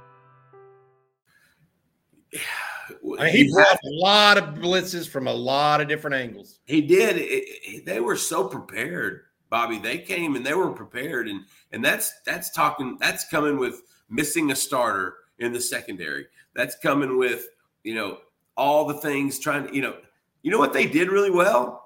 I 2.33 3.25
mean, 3.25 3.33
he 3.33 3.51
brought 3.51 3.77
a 3.83 3.89
lot 3.89 4.37
of 4.37 4.55
blitzes 4.55 5.07
from 5.07 5.27
a 5.27 5.33
lot 5.33 5.81
of 5.81 5.87
different 5.87 6.15
angles. 6.15 6.59
He 6.65 6.81
did. 6.81 7.17
It, 7.17 7.21
it, 7.23 7.85
they 7.85 7.99
were 7.99 8.17
so 8.17 8.47
prepared, 8.47 9.21
Bobby. 9.49 9.79
They 9.79 9.99
came 9.99 10.35
and 10.35 10.45
they 10.45 10.53
were 10.53 10.71
prepared, 10.71 11.27
and 11.27 11.41
and 11.71 11.83
that's 11.83 12.11
that's 12.25 12.51
talking. 12.51 12.97
That's 12.99 13.27
coming 13.29 13.57
with 13.57 13.81
missing 14.09 14.51
a 14.51 14.55
starter 14.55 15.15
in 15.39 15.53
the 15.53 15.61
secondary. 15.61 16.27
That's 16.53 16.75
coming 16.77 17.17
with 17.17 17.47
you 17.83 17.95
know 17.95 18.17
all 18.57 18.85
the 18.85 18.95
things 18.95 19.39
trying 19.39 19.67
to 19.67 19.75
you 19.75 19.81
know 19.81 19.97
you 20.41 20.51
know 20.51 20.59
what 20.59 20.73
they 20.73 20.85
did 20.85 21.09
really 21.09 21.31
well 21.31 21.81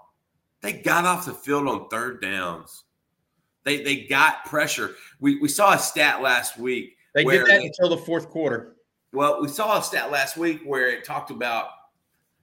they 0.66 0.74
got 0.74 1.06
off 1.06 1.28
the 1.28 1.34
field 1.34 1.68
on 1.68 1.88
third 1.90 2.22
downs. 2.22 2.86
They 3.64 3.84
they 3.84 3.98
got 4.06 4.46
pressure. 4.46 4.96
We 5.20 5.40
we 5.40 5.48
saw 5.48 5.74
a 5.74 5.80
stat 5.80 6.24
last 6.24 6.58
week. 6.58 6.98
They 7.14 7.24
did 7.24 7.46
that 7.46 7.62
until 7.62 7.90
the 7.90 7.98
fourth 7.98 8.30
quarter. 8.30 8.75
Well, 9.16 9.42
we 9.42 9.48
saw 9.48 9.80
a 9.80 9.84
stat 9.84 10.12
last 10.12 10.36
week 10.36 10.62
where 10.66 10.90
it 10.90 11.06
talked 11.06 11.32
about 11.32 11.70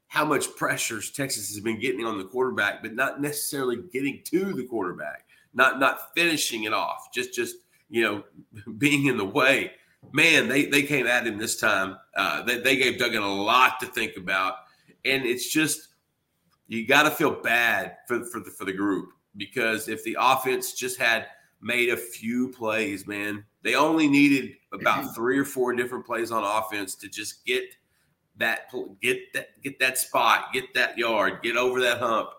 how 0.08 0.24
much 0.24 0.56
pressures 0.56 1.10
Texas 1.10 1.50
has 1.50 1.60
been 1.60 1.78
getting 1.78 2.06
on 2.06 2.16
the 2.16 2.24
quarterback, 2.24 2.82
but 2.82 2.94
not 2.94 3.20
necessarily 3.20 3.76
getting 3.92 4.22
to 4.24 4.54
the 4.54 4.64
quarterback, 4.64 5.26
not 5.52 5.78
not 5.78 6.14
finishing 6.14 6.64
it 6.64 6.72
off, 6.72 7.12
just 7.12 7.34
just 7.34 7.56
you 7.90 8.02
know 8.02 8.24
being 8.78 9.06
in 9.06 9.18
the 9.18 9.24
way. 9.24 9.72
Man, 10.12 10.48
they 10.48 10.64
they 10.64 10.82
came 10.82 11.06
at 11.06 11.26
him 11.26 11.36
this 11.36 11.60
time. 11.60 11.98
Uh, 12.16 12.42
they, 12.42 12.58
they 12.58 12.76
gave 12.76 12.98
Duggan 12.98 13.22
a 13.22 13.34
lot 13.34 13.78
to 13.80 13.86
think 13.86 14.16
about, 14.16 14.54
and 15.04 15.26
it's 15.26 15.52
just 15.52 15.88
you 16.68 16.86
got 16.86 17.02
to 17.02 17.10
feel 17.10 17.32
bad 17.42 17.98
for 18.08 18.24
for 18.24 18.40
the, 18.40 18.50
for 18.50 18.64
the 18.64 18.72
group 18.72 19.10
because 19.36 19.88
if 19.88 20.02
the 20.04 20.16
offense 20.18 20.72
just 20.72 20.98
had 20.98 21.26
made 21.62 21.88
a 21.88 21.96
few 21.96 22.48
plays, 22.48 23.06
man, 23.06 23.44
they 23.62 23.74
only 23.74 24.08
needed 24.08 24.56
about 24.72 25.04
mhm. 25.04 25.14
three 25.14 25.38
or 25.38 25.44
four 25.44 25.72
different 25.72 26.04
plays 26.04 26.30
on 26.30 26.42
offense 26.42 26.94
to 26.96 27.08
just 27.08 27.44
get 27.46 27.64
that 28.36 28.72
get 29.00 29.32
that 29.32 29.62
get 29.62 29.78
that 29.78 29.98
spot, 29.98 30.52
get 30.52 30.74
that 30.74 30.98
yard, 30.98 31.38
get 31.42 31.56
over 31.56 31.80
that 31.80 31.98
hump. 31.98 32.30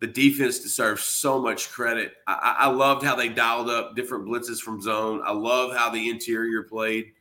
The 0.00 0.08
defense 0.08 0.58
deserves 0.58 1.04
so 1.04 1.40
much 1.40 1.70
credit. 1.70 2.14
I, 2.26 2.56
I 2.60 2.68
loved 2.68 3.04
how 3.04 3.14
they 3.14 3.28
dialed 3.28 3.70
up 3.70 3.94
different 3.94 4.26
blitzes 4.26 4.58
from 4.58 4.80
zone. 4.80 5.22
I 5.24 5.30
love 5.30 5.76
how 5.76 5.90
the 5.90 6.10
interior 6.10 6.64
played. 6.64 7.12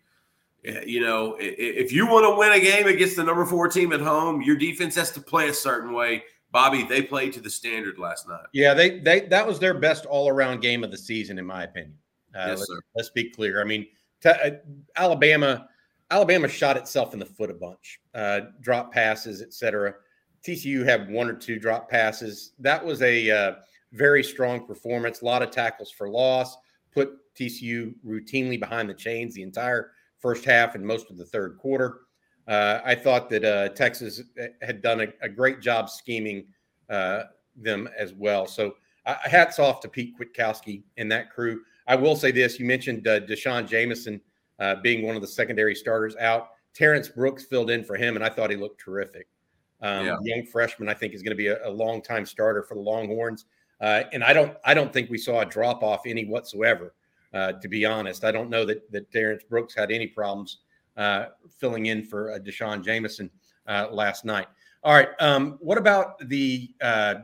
You 0.63 1.01
know, 1.01 1.37
if 1.39 1.91
you 1.91 2.07
want 2.07 2.25
to 2.25 2.37
win 2.37 2.51
a 2.51 2.59
game 2.59 2.87
against 2.87 3.15
the 3.15 3.23
number 3.23 3.45
four 3.45 3.67
team 3.67 3.93
at 3.93 4.01
home, 4.01 4.41
your 4.41 4.55
defense 4.55 4.95
has 4.95 5.11
to 5.11 5.21
play 5.21 5.49
a 5.49 5.53
certain 5.53 5.93
way. 5.93 6.23
Bobby, 6.51 6.83
they 6.83 7.01
played 7.01 7.33
to 7.33 7.39
the 7.39 7.49
standard 7.49 7.97
last 7.97 8.27
night. 8.27 8.45
Yeah, 8.53 8.73
they 8.73 8.99
they 8.99 9.21
that 9.21 9.45
was 9.45 9.59
their 9.59 9.73
best 9.73 10.05
all 10.05 10.29
around 10.29 10.61
game 10.61 10.83
of 10.83 10.91
the 10.91 10.97
season, 10.97 11.39
in 11.39 11.45
my 11.45 11.63
opinion. 11.63 11.97
Uh, 12.35 12.47
yes, 12.47 12.59
let's, 12.59 12.67
sir. 12.67 12.79
let's 12.95 13.09
be 13.09 13.29
clear. 13.29 13.61
I 13.61 13.63
mean, 13.63 13.87
t- 14.21 14.29
uh, 14.29 14.51
Alabama 14.95 15.67
Alabama 16.11 16.47
shot 16.47 16.75
itself 16.75 17.13
in 17.13 17.19
the 17.19 17.25
foot 17.25 17.49
a 17.49 17.53
bunch, 17.53 18.01
uh, 18.13 18.41
drop 18.59 18.91
passes, 18.91 19.41
etc. 19.41 19.95
TCU 20.45 20.83
had 20.83 21.09
one 21.09 21.29
or 21.29 21.33
two 21.33 21.57
drop 21.57 21.89
passes. 21.89 22.51
That 22.59 22.83
was 22.83 23.01
a 23.01 23.31
uh, 23.31 23.55
very 23.93 24.23
strong 24.23 24.65
performance. 24.65 25.21
A 25.21 25.25
lot 25.25 25.41
of 25.41 25.51
tackles 25.51 25.89
for 25.89 26.09
loss. 26.09 26.57
Put 26.93 27.17
TCU 27.35 27.93
routinely 28.05 28.59
behind 28.59 28.89
the 28.89 28.93
chains 28.93 29.33
the 29.33 29.43
entire 29.43 29.91
first 30.19 30.43
half 30.43 30.75
and 30.75 30.85
most 30.85 31.09
of 31.09 31.17
the 31.17 31.25
third 31.25 31.57
quarter. 31.57 32.01
Uh, 32.47 32.79
I 32.83 32.95
thought 32.95 33.29
that 33.29 33.45
uh, 33.45 33.69
Texas 33.69 34.21
uh, 34.41 34.47
had 34.61 34.81
done 34.81 35.01
a, 35.01 35.07
a 35.21 35.29
great 35.29 35.61
job 35.61 35.89
scheming 35.89 36.45
uh, 36.89 37.23
them 37.55 37.87
as 37.97 38.13
well. 38.13 38.47
So 38.47 38.75
uh, 39.05 39.15
hats 39.23 39.59
off 39.59 39.79
to 39.81 39.87
Pete 39.87 40.15
Kwiatkowski 40.17 40.83
and 40.97 41.11
that 41.11 41.31
crew. 41.31 41.61
I 41.87 41.95
will 41.95 42.15
say 42.15 42.31
this: 42.31 42.59
you 42.59 42.65
mentioned 42.65 43.07
uh, 43.07 43.19
D'Shawn 43.19 43.67
Jamison 43.67 44.21
uh, 44.59 44.75
being 44.75 45.05
one 45.05 45.15
of 45.15 45.21
the 45.21 45.27
secondary 45.27 45.75
starters 45.75 46.15
out. 46.17 46.49
Terrence 46.73 47.09
Brooks 47.09 47.43
filled 47.45 47.69
in 47.69 47.83
for 47.83 47.95
him, 47.95 48.15
and 48.15 48.23
I 48.23 48.29
thought 48.29 48.49
he 48.49 48.55
looked 48.55 48.79
terrific. 48.79 49.27
Um, 49.81 50.05
yeah. 50.05 50.17
Young 50.23 50.45
freshman, 50.45 50.87
I 50.87 50.93
think, 50.93 51.13
is 51.13 51.21
going 51.21 51.31
to 51.31 51.35
be 51.35 51.47
a, 51.47 51.67
a 51.67 51.69
long 51.69 52.01
time 52.01 52.25
starter 52.25 52.63
for 52.63 52.75
the 52.75 52.81
Longhorns. 52.81 53.45
Uh, 53.81 54.03
and 54.13 54.23
I 54.23 54.31
don't, 54.31 54.55
I 54.63 54.75
don't 54.75 54.93
think 54.93 55.09
we 55.09 55.17
saw 55.17 55.41
a 55.41 55.45
drop 55.45 55.81
off 55.81 56.01
any 56.05 56.25
whatsoever. 56.25 56.93
Uh, 57.33 57.53
to 57.53 57.67
be 57.67 57.85
honest, 57.85 58.23
I 58.23 58.31
don't 58.31 58.49
know 58.49 58.65
that 58.65 58.91
that 58.91 59.11
Terrence 59.11 59.43
Brooks 59.43 59.73
had 59.73 59.89
any 59.89 60.05
problems 60.05 60.59
uh, 60.97 61.25
filling 61.57 61.87
in 61.87 62.03
for 62.03 62.31
uh, 62.31 62.39
D'Shawn 62.39 62.83
Jamison 62.83 63.29
uh, 63.67 63.87
last 63.91 64.25
night. 64.25 64.47
All 64.83 64.93
right, 64.93 65.09
um, 65.19 65.57
what 65.59 65.77
about 65.77 66.17
the 66.27 66.73
uh, 66.81 67.15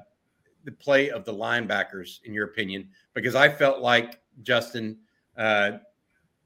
the 0.64 0.72
play 0.72 1.10
of 1.10 1.26
the 1.26 1.34
linebackers, 1.34 2.20
in 2.24 2.34
your 2.34 2.46
opinion? 2.46 2.90
Because 3.14 3.36
I 3.36 3.50
felt 3.50 3.82
like 3.82 4.20
Justin 4.44 4.98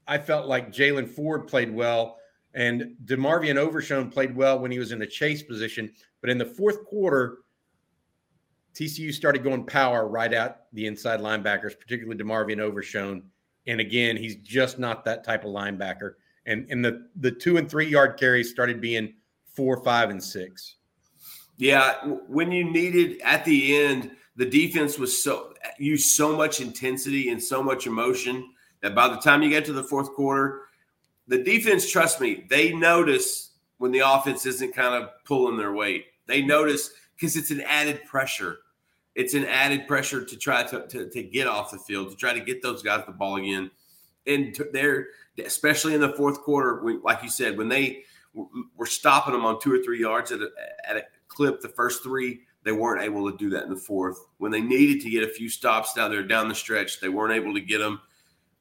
I 0.08 0.18
felt 0.18 0.46
like 0.46 0.72
Jaylan 0.72 1.08
Ford 1.08 1.46
played 1.46 1.72
well 1.72 2.18
and 2.54 2.96
DeMarvion 3.04 3.56
Overshown 3.56 4.10
played 4.10 4.34
well 4.36 4.58
when 4.58 4.70
he 4.70 4.78
was 4.78 4.92
in 4.92 5.02
a 5.02 5.06
chase 5.06 5.42
position. 5.42 5.92
But 6.20 6.30
in 6.30 6.38
the 6.38 6.44
fourth 6.44 6.84
quarter, 6.84 7.38
TCU 8.74 9.12
started 9.12 9.42
going 9.42 9.64
power 9.64 10.06
right 10.08 10.32
at 10.32 10.66
the 10.72 10.86
inside 10.86 11.20
linebackers, 11.20 11.78
particularly 11.78 12.22
DeMarvion 12.22 12.60
Overshown. 12.60 13.22
And 13.66 13.80
again, 13.80 14.16
he's 14.16 14.36
just 14.36 14.78
not 14.78 15.04
that 15.04 15.24
type 15.24 15.44
of 15.44 15.50
linebacker. 15.50 16.14
And 16.46 16.66
and 16.70 16.84
the 16.84 17.08
the 17.16 17.30
two 17.30 17.56
and 17.56 17.70
three 17.70 17.86
yard 17.86 18.18
carries 18.18 18.50
started 18.50 18.80
being 18.80 19.14
four, 19.54 19.82
five, 19.84 20.10
and 20.10 20.22
six. 20.22 20.76
Yeah, 21.56 21.94
when 22.28 22.50
you 22.50 22.64
needed 22.64 23.20
at 23.22 23.44
the 23.44 23.76
end, 23.76 24.10
the 24.36 24.46
defense 24.46 24.98
was 24.98 25.22
so 25.22 25.54
used 25.78 26.10
so 26.10 26.36
much 26.36 26.60
intensity 26.60 27.28
and 27.30 27.42
so 27.42 27.62
much 27.62 27.86
emotion 27.86 28.50
that 28.80 28.94
by 28.94 29.08
the 29.08 29.16
time 29.16 29.42
you 29.42 29.50
get 29.50 29.64
to 29.66 29.72
the 29.72 29.84
fourth 29.84 30.12
quarter, 30.14 30.62
the 31.28 31.42
defense, 31.42 31.88
trust 31.88 32.20
me, 32.20 32.46
they 32.50 32.72
notice 32.72 33.52
when 33.78 33.92
the 33.92 34.00
offense 34.00 34.44
isn't 34.46 34.74
kind 34.74 35.02
of 35.02 35.10
pulling 35.24 35.56
their 35.56 35.72
weight. 35.72 36.06
They 36.26 36.42
notice 36.42 36.90
because 37.14 37.36
it's 37.36 37.50
an 37.50 37.60
added 37.62 38.04
pressure. 38.04 38.58
It's 39.14 39.34
an 39.34 39.44
added 39.44 39.86
pressure 39.86 40.24
to 40.24 40.36
try 40.36 40.62
to, 40.64 40.86
to, 40.86 41.10
to, 41.10 41.22
get 41.22 41.46
off 41.46 41.70
the 41.70 41.78
field, 41.78 42.10
to 42.10 42.16
try 42.16 42.32
to 42.32 42.40
get 42.40 42.62
those 42.62 42.82
guys 42.82 43.04
the 43.06 43.12
ball 43.12 43.36
again. 43.36 43.70
And 44.26 44.56
they're, 44.72 45.08
especially 45.44 45.94
in 45.94 46.00
the 46.00 46.12
fourth 46.14 46.40
quarter, 46.42 46.82
when, 46.82 47.02
like 47.02 47.22
you 47.22 47.30
said, 47.30 47.56
when 47.56 47.68
they 47.68 48.04
were 48.76 48.86
stopping 48.86 49.34
them 49.34 49.44
on 49.44 49.60
two 49.60 49.72
or 49.72 49.82
three 49.82 50.00
yards 50.00 50.32
at 50.32 50.40
a, 50.40 50.50
at 50.88 50.96
a 50.96 51.04
clip, 51.28 51.60
the 51.60 51.68
first 51.68 52.02
three, 52.02 52.40
they 52.64 52.72
weren't 52.72 53.02
able 53.02 53.30
to 53.30 53.36
do 53.36 53.50
that 53.50 53.64
in 53.64 53.70
the 53.70 53.76
fourth. 53.76 54.18
When 54.38 54.52
they 54.52 54.60
needed 54.60 55.02
to 55.02 55.10
get 55.10 55.24
a 55.24 55.28
few 55.28 55.48
stops 55.48 55.94
down 55.94 56.10
there 56.10 56.22
down 56.22 56.48
the 56.48 56.54
stretch, 56.54 57.00
they 57.00 57.08
weren't 57.08 57.34
able 57.34 57.54
to 57.54 57.60
get 57.60 57.78
them 57.78 58.00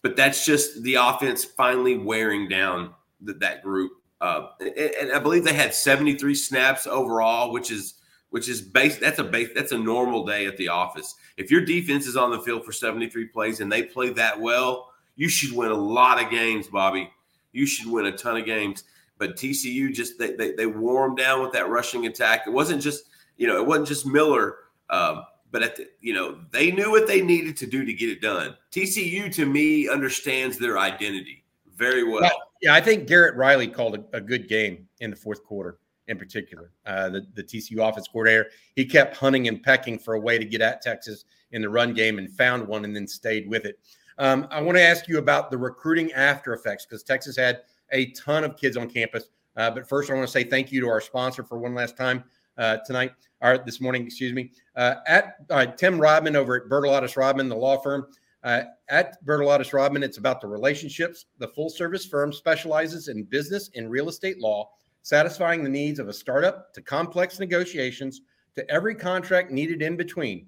but 0.02 0.16
that's 0.16 0.46
just 0.46 0.82
the 0.84 0.96
offense 0.96 1.46
finally 1.46 1.98
wearing 1.98 2.48
down 2.48 2.94
the, 3.22 3.34
that 3.34 3.62
group. 3.62 3.92
Uh, 4.20 4.48
and, 4.60 4.78
and, 4.78 5.12
I 5.14 5.20
believe 5.20 5.44
they 5.44 5.54
had 5.54 5.74
73 5.74 6.36
snaps 6.36 6.86
overall, 6.86 7.52
which 7.52 7.72
is 7.72 7.96
which 8.30 8.48
is 8.48 8.62
base. 8.62 8.98
That's 8.98 9.20
a 9.20 9.24
base. 9.24 9.50
That's 9.54 9.72
a 9.72 9.78
normal 9.78 10.26
day 10.26 10.46
at 10.46 10.58
the 10.58 10.70
office. 10.70 11.16
If 11.38 11.52
your 11.52 11.66
defense 11.66 12.08
is 12.08 12.16
on 12.16 12.32
the 12.32 12.40
field 12.40 12.64
for 12.64 12.72
73 12.72 13.26
plays 13.28 13.60
and 13.60 13.72
they 13.72 13.84
play 13.84 14.10
that 14.12 14.40
well, 14.40 14.91
you 15.16 15.30
should 15.30 15.56
win 15.56 15.72
a 15.72 15.76
lot 15.76 16.24
of 16.24 16.30
games, 16.30 16.68
Bobby. 16.68 17.10
You 17.52 17.66
should 17.66 17.92
win 17.92 18.06
a 18.06 18.12
ton 18.12 18.38
of 18.38 18.46
games. 18.46 18.84
But 19.18 19.36
TCU 19.36 19.94
just 19.94 20.18
they 20.18 20.34
they, 20.34 20.54
they 20.54 20.66
wore 20.66 21.08
them 21.08 21.16
down 21.16 21.42
with 21.42 21.52
that 21.54 21.70
rushing 21.70 22.08
attack. 22.08 22.48
It 22.48 22.50
wasn't 22.50 22.82
just 22.82 23.06
you 23.38 23.48
know 23.48 23.58
it 23.58 23.68
wasn't 23.68 23.88
just 23.88 24.06
Miller. 24.06 24.56
Um, 24.90 25.24
but 25.52 25.76
the, 25.76 25.88
you 26.00 26.14
know 26.14 26.40
they 26.52 26.72
knew 26.72 26.90
what 26.90 27.08
they 27.08 27.22
needed 27.22 27.56
to 27.58 27.68
do 27.68 27.86
to 27.86 27.94
get 27.94 28.10
it 28.10 28.22
done. 28.22 28.56
TCU 28.72 29.32
to 29.36 29.46
me 29.46 29.88
understands 29.88 30.58
their 30.58 30.80
identity 30.80 31.44
very 31.76 32.04
well. 32.04 32.22
well 32.22 32.32
yeah, 32.62 32.74
I 32.74 32.82
think 32.82 33.08
Garrett 33.08 33.36
Riley 33.36 33.68
called 33.68 33.96
a, 33.96 34.18
a, 34.18 34.22
good 34.22 34.48
game 34.48 34.88
in 35.00 35.10
the 35.10 35.16
fourth 35.16 35.44
quarter 35.44 35.80
in 36.08 36.18
particular. 36.18 36.72
Uh, 36.86 37.10
the, 37.10 37.28
the 37.34 37.44
TCU 37.44 37.88
offense 37.88 38.08
coordinator 38.08 38.50
he 38.76 38.86
kept 38.86 39.16
hunting 39.18 39.48
and 39.48 39.62
pecking 39.62 40.00
for 40.00 40.16
a 40.16 40.20
way 40.20 40.38
to 40.38 40.46
get 40.46 40.62
at 40.62 40.82
Texas 40.82 41.26
in 41.52 41.62
the 41.62 41.70
run 41.70 41.94
game 41.94 42.18
and 42.18 42.32
found 42.32 42.68
one 42.68 42.86
and 42.86 42.96
then 42.96 43.08
stayed 43.08 43.48
with 43.50 43.66
it. 43.66 43.80
Um, 44.22 44.48
I 44.52 44.62
want 44.62 44.78
to 44.78 44.84
ask 44.84 45.08
you 45.08 45.18
about 45.18 45.50
the 45.50 45.58
recruiting 45.58 46.12
after 46.14 46.54
effects 46.54 46.86
because 46.86 47.02
Texas 47.02 47.36
had 47.36 47.62
a 47.92 48.12
ton 48.12 48.44
of 48.44 48.56
kids 48.56 48.78
on 48.78 48.88
campus. 48.88 49.30
Uh, 49.58 49.72
but 49.72 49.90
first, 49.90 50.12
I 50.12 50.14
want 50.14 50.28
to 50.28 50.32
say 50.32 50.44
thank 50.44 50.72
you 50.72 50.80
to 50.82 50.88
our 50.88 51.02
sponsor 51.02 51.44
for 51.44 51.58
one 51.58 51.74
last 51.74 51.98
time 51.98 52.24
uh, 52.60 52.78
tonight 52.86 53.14
or 53.42 53.58
this 53.58 53.82
morning, 53.82 54.06
excuse 54.06 54.32
me, 54.32 54.52
uh, 54.76 54.98
at 55.08 55.38
uh, 55.50 55.66
Tim 55.66 56.00
Rodman 56.00 56.36
over 56.36 56.56
at 56.56 56.70
Bertolatus 56.70 57.18
Rodman, 57.18 57.50
the 57.50 57.56
law 57.56 57.78
firm. 57.78 58.06
Uh, 58.44 58.62
at 58.90 59.26
Bertolatus 59.26 59.74
Rodman, 59.74 60.04
it's 60.04 60.20
about 60.20 60.40
the 60.40 60.48
relationships. 60.48 61.26
The 61.40 61.48
full 61.48 61.72
service 61.72 62.06
firm 62.06 62.32
specializes 62.32 63.08
in 63.08 63.24
business 63.24 63.72
and 63.74 63.90
real 63.90 64.08
estate 64.08 64.40
law, 64.40 64.70
satisfying 65.02 65.64
the 65.64 65.70
needs 65.70 65.98
of 65.98 66.10
a 66.10 66.14
startup 66.14 66.72
to 66.76 66.82
complex 66.84 67.40
negotiations 67.40 68.22
to 68.54 68.70
every 68.70 68.94
contract 68.94 69.50
needed 69.50 69.82
in 69.82 69.98
between, 69.98 70.48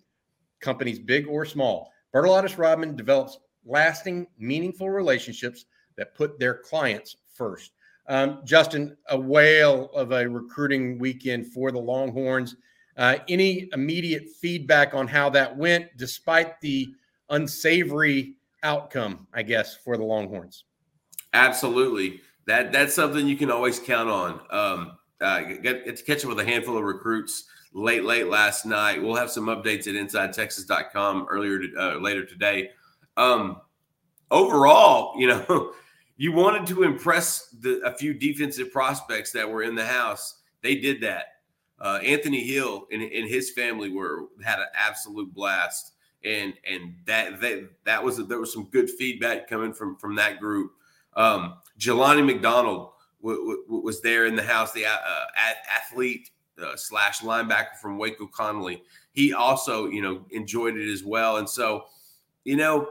companies 0.59 0.99
big 0.99 1.25
or 1.27 1.43
small. 1.43 1.91
Bertolatus 2.13 2.59
Rodman 2.59 2.95
develops 2.95 3.39
lasting, 3.65 4.27
meaningful 4.37 4.89
relationships 4.89 5.65
that 5.97 6.15
put 6.15 6.39
their 6.39 6.55
clients 6.55 7.17
first. 7.33 7.71
Um, 8.07 8.41
Justin, 8.43 8.97
a 9.09 9.17
whale 9.17 9.89
of 9.93 10.11
a 10.11 10.27
recruiting 10.27 10.99
weekend 10.99 11.47
for 11.47 11.71
the 11.71 11.79
Longhorns. 11.79 12.55
Uh, 12.97 13.17
any 13.29 13.69
immediate 13.73 14.29
feedback 14.29 14.93
on 14.93 15.07
how 15.07 15.29
that 15.29 15.55
went, 15.55 15.87
despite 15.97 16.59
the 16.61 16.93
unsavory 17.29 18.35
outcome, 18.63 19.27
I 19.33 19.43
guess, 19.43 19.75
for 19.75 19.97
the 19.97 20.03
Longhorns? 20.03 20.65
Absolutely. 21.33 22.21
That 22.45 22.71
that's 22.71 22.93
something 22.93 23.25
you 23.25 23.37
can 23.37 23.49
always 23.49 23.79
count 23.79 24.09
on. 24.09 24.41
Um, 24.49 24.97
uh, 25.21 25.41
get, 25.41 25.85
get 25.85 25.97
to 25.97 26.03
catch 26.03 26.23
up 26.23 26.29
with 26.29 26.39
a 26.39 26.45
handful 26.45 26.77
of 26.77 26.83
recruits 26.83 27.45
late, 27.73 28.03
late 28.03 28.27
last 28.27 28.65
night. 28.65 29.01
We'll 29.01 29.15
have 29.15 29.31
some 29.31 29.45
updates 29.45 29.87
at 29.87 29.95
InsideTexas.com 29.95 31.27
earlier 31.29 31.59
to, 31.59 31.75
uh, 31.77 31.99
later 31.99 32.25
today. 32.25 32.71
Um, 33.17 33.61
overall, 34.31 35.13
you 35.19 35.27
know, 35.27 35.73
you 36.17 36.31
wanted 36.31 36.67
to 36.67 36.83
impress 36.83 37.49
the, 37.59 37.81
a 37.85 37.91
few 37.93 38.13
defensive 38.13 38.71
prospects 38.71 39.31
that 39.31 39.49
were 39.49 39.63
in 39.63 39.75
the 39.75 39.85
house. 39.85 40.41
They 40.61 40.75
did 40.75 41.01
that. 41.01 41.25
Uh, 41.79 41.99
Anthony 42.03 42.43
Hill 42.43 42.87
and, 42.91 43.01
and, 43.01 43.27
his 43.27 43.51
family 43.51 43.89
were 43.89 44.27
had 44.43 44.59
an 44.59 44.67
absolute 44.73 45.33
blast, 45.33 45.91
and 46.23 46.53
and 46.69 46.95
that 47.05 47.41
that 47.41 47.67
that 47.83 48.01
was 48.01 48.25
there 48.27 48.39
was 48.39 48.53
some 48.53 48.65
good 48.65 48.89
feedback 48.89 49.49
coming 49.49 49.73
from 49.73 49.97
from 49.97 50.15
that 50.15 50.39
group. 50.39 50.71
Um, 51.15 51.55
Jelani 51.77 52.25
McDonald 52.25 52.91
w- 53.21 53.63
w- 53.65 53.83
was 53.83 54.01
there 54.01 54.27
in 54.27 54.35
the 54.35 54.43
house, 54.43 54.71
the 54.71 54.85
uh, 54.85 55.25
athlete 55.69 56.29
uh, 56.63 56.75
slash 56.77 57.19
linebacker 57.19 57.75
from 57.81 57.97
Waco 57.97 58.27
Connally. 58.27 58.81
He 59.11 59.33
also 59.33 59.87
you 59.87 60.01
know 60.01 60.25
enjoyed 60.29 60.77
it 60.77 60.89
as 60.89 61.03
well, 61.03 61.37
and 61.37 61.49
so 61.49 61.85
you 62.45 62.55
know 62.55 62.87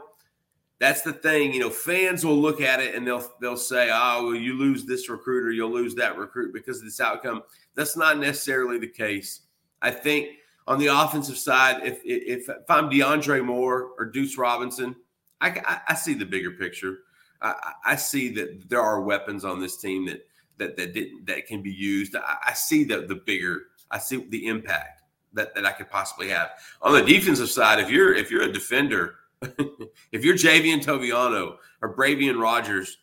that's 0.79 1.01
the 1.01 1.13
thing. 1.13 1.53
You 1.53 1.61
know, 1.61 1.69
fans 1.69 2.25
will 2.25 2.37
look 2.37 2.61
at 2.61 2.79
it 2.79 2.95
and 2.95 3.07
they'll 3.07 3.25
they'll 3.41 3.57
say, 3.57 3.89
"Oh, 3.91 4.27
well, 4.27 4.35
you 4.35 4.57
lose 4.57 4.85
this 4.85 5.09
recruit 5.09 5.45
or 5.45 5.51
you'll 5.51 5.71
lose 5.71 5.95
that 5.95 6.17
recruit 6.17 6.53
because 6.53 6.79
of 6.79 6.85
this 6.85 6.99
outcome." 6.99 7.43
That's 7.75 7.95
not 7.95 8.17
necessarily 8.17 8.79
the 8.79 8.87
case. 8.87 9.41
I 9.81 9.91
think 9.91 10.29
on 10.67 10.79
the 10.79 10.87
offensive 10.87 11.37
side, 11.37 11.85
if 11.85 12.01
if, 12.03 12.49
if 12.49 12.69
I'm 12.69 12.89
DeAndre 12.89 13.45
Moore 13.45 13.91
or 13.97 14.05
Deuce 14.05 14.37
Robinson, 14.37 14.95
I, 15.41 15.61
I, 15.65 15.79
I 15.89 15.95
see 15.95 16.13
the 16.13 16.25
bigger 16.25 16.51
picture. 16.51 16.99
I, 17.41 17.73
I, 17.85 17.95
see 17.97 18.29
that 18.35 18.69
there 18.69 18.81
are 18.81 19.01
weapons 19.01 19.43
on 19.43 19.59
this 19.59 19.77
team 19.77 20.05
that 20.05 20.25
that 20.57 20.77
that 20.77 20.93
didn't 20.93 21.25
that 21.27 21.45
can 21.45 21.61
be 21.61 21.71
used. 21.71 22.15
I, 22.15 22.37
I 22.47 22.53
see 22.53 22.83
the 22.83 23.01
the 23.01 23.15
bigger. 23.15 23.63
I 23.91 23.99
see 23.99 24.25
the 24.29 24.47
impact 24.47 25.01
that, 25.33 25.53
that 25.53 25.65
I 25.65 25.71
could 25.71 25.89
possibly 25.89 26.29
have 26.29 26.51
on 26.81 26.93
the 26.93 27.03
defensive 27.03 27.49
side. 27.49 27.79
If 27.79 27.89
you're 27.89 28.13
if 28.13 28.31
you're 28.31 28.43
a 28.43 28.51
defender, 28.51 29.15
if 30.11 30.23
you're 30.23 30.35
Javien 30.35 30.83
Toviano 30.83 31.57
or 31.81 31.95
Bravion 31.95 32.39
Rogers, 32.39 32.97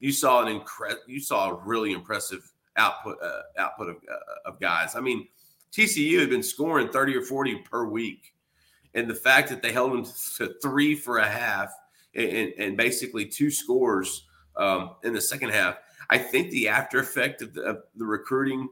you 0.00 0.12
saw 0.12 0.44
an 0.44 0.60
incre- 0.60 0.96
you 1.06 1.20
saw 1.20 1.50
a 1.50 1.54
really 1.64 1.92
impressive 1.92 2.50
output 2.76 3.16
uh, 3.22 3.42
output 3.58 3.88
of, 3.90 3.96
uh, 3.96 4.50
of 4.50 4.60
guys. 4.60 4.96
I 4.96 5.00
mean, 5.00 5.28
TCU 5.72 6.20
had 6.20 6.30
been 6.30 6.42
scoring 6.42 6.88
30 6.88 7.16
or 7.16 7.22
40 7.22 7.56
per 7.70 7.84
week. 7.86 8.32
And 8.94 9.10
the 9.10 9.14
fact 9.14 9.48
that 9.48 9.60
they 9.60 9.72
held 9.72 9.92
them 9.92 10.04
to 10.36 10.54
three 10.62 10.94
for 10.94 11.18
a 11.18 11.26
half 11.26 11.72
and, 12.14 12.52
and 12.58 12.76
basically 12.76 13.26
two 13.26 13.50
scores 13.50 14.26
um, 14.56 14.94
in 15.02 15.12
the 15.12 15.20
second 15.20 15.50
half, 15.50 15.78
I 16.10 16.18
think 16.18 16.50
the 16.50 16.68
after 16.68 17.00
effect 17.00 17.42
of 17.42 17.54
the, 17.54 17.62
of 17.62 17.78
the 17.96 18.04
recruiting, 18.04 18.68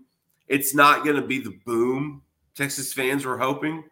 it's 0.47 0.75
not 0.75 1.03
going 1.03 1.17
to 1.17 1.27
be 1.27 1.41
the 1.41 1.59
boom 1.65 2.23
Texas 2.55 2.93
fans 2.93 3.25
were 3.25 3.39
hoping, 3.39 3.83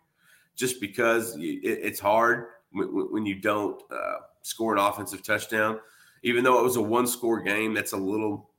just 0.55 0.81
because 0.81 1.35
it, 1.37 1.41
it's 1.65 1.99
hard 1.99 2.47
when, 2.73 2.89
when 2.89 3.27
you 3.27 3.37
don't 3.37 3.83
uh, 3.91 4.19
score 4.43 4.73
an 4.75 4.79
offensive 4.79 5.23
touchdown. 5.23 5.81
Even 6.23 6.45
though 6.45 6.59
it 6.59 6.65
was 6.65 6.77
a 6.77 6.83
one 6.83 7.07
score 7.07 7.41
game, 7.41 7.75
that's 7.75 7.93
a 7.93 7.97
little 7.97 8.51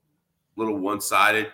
little 0.55 0.77
one 0.77 0.99
sided. 1.01 1.47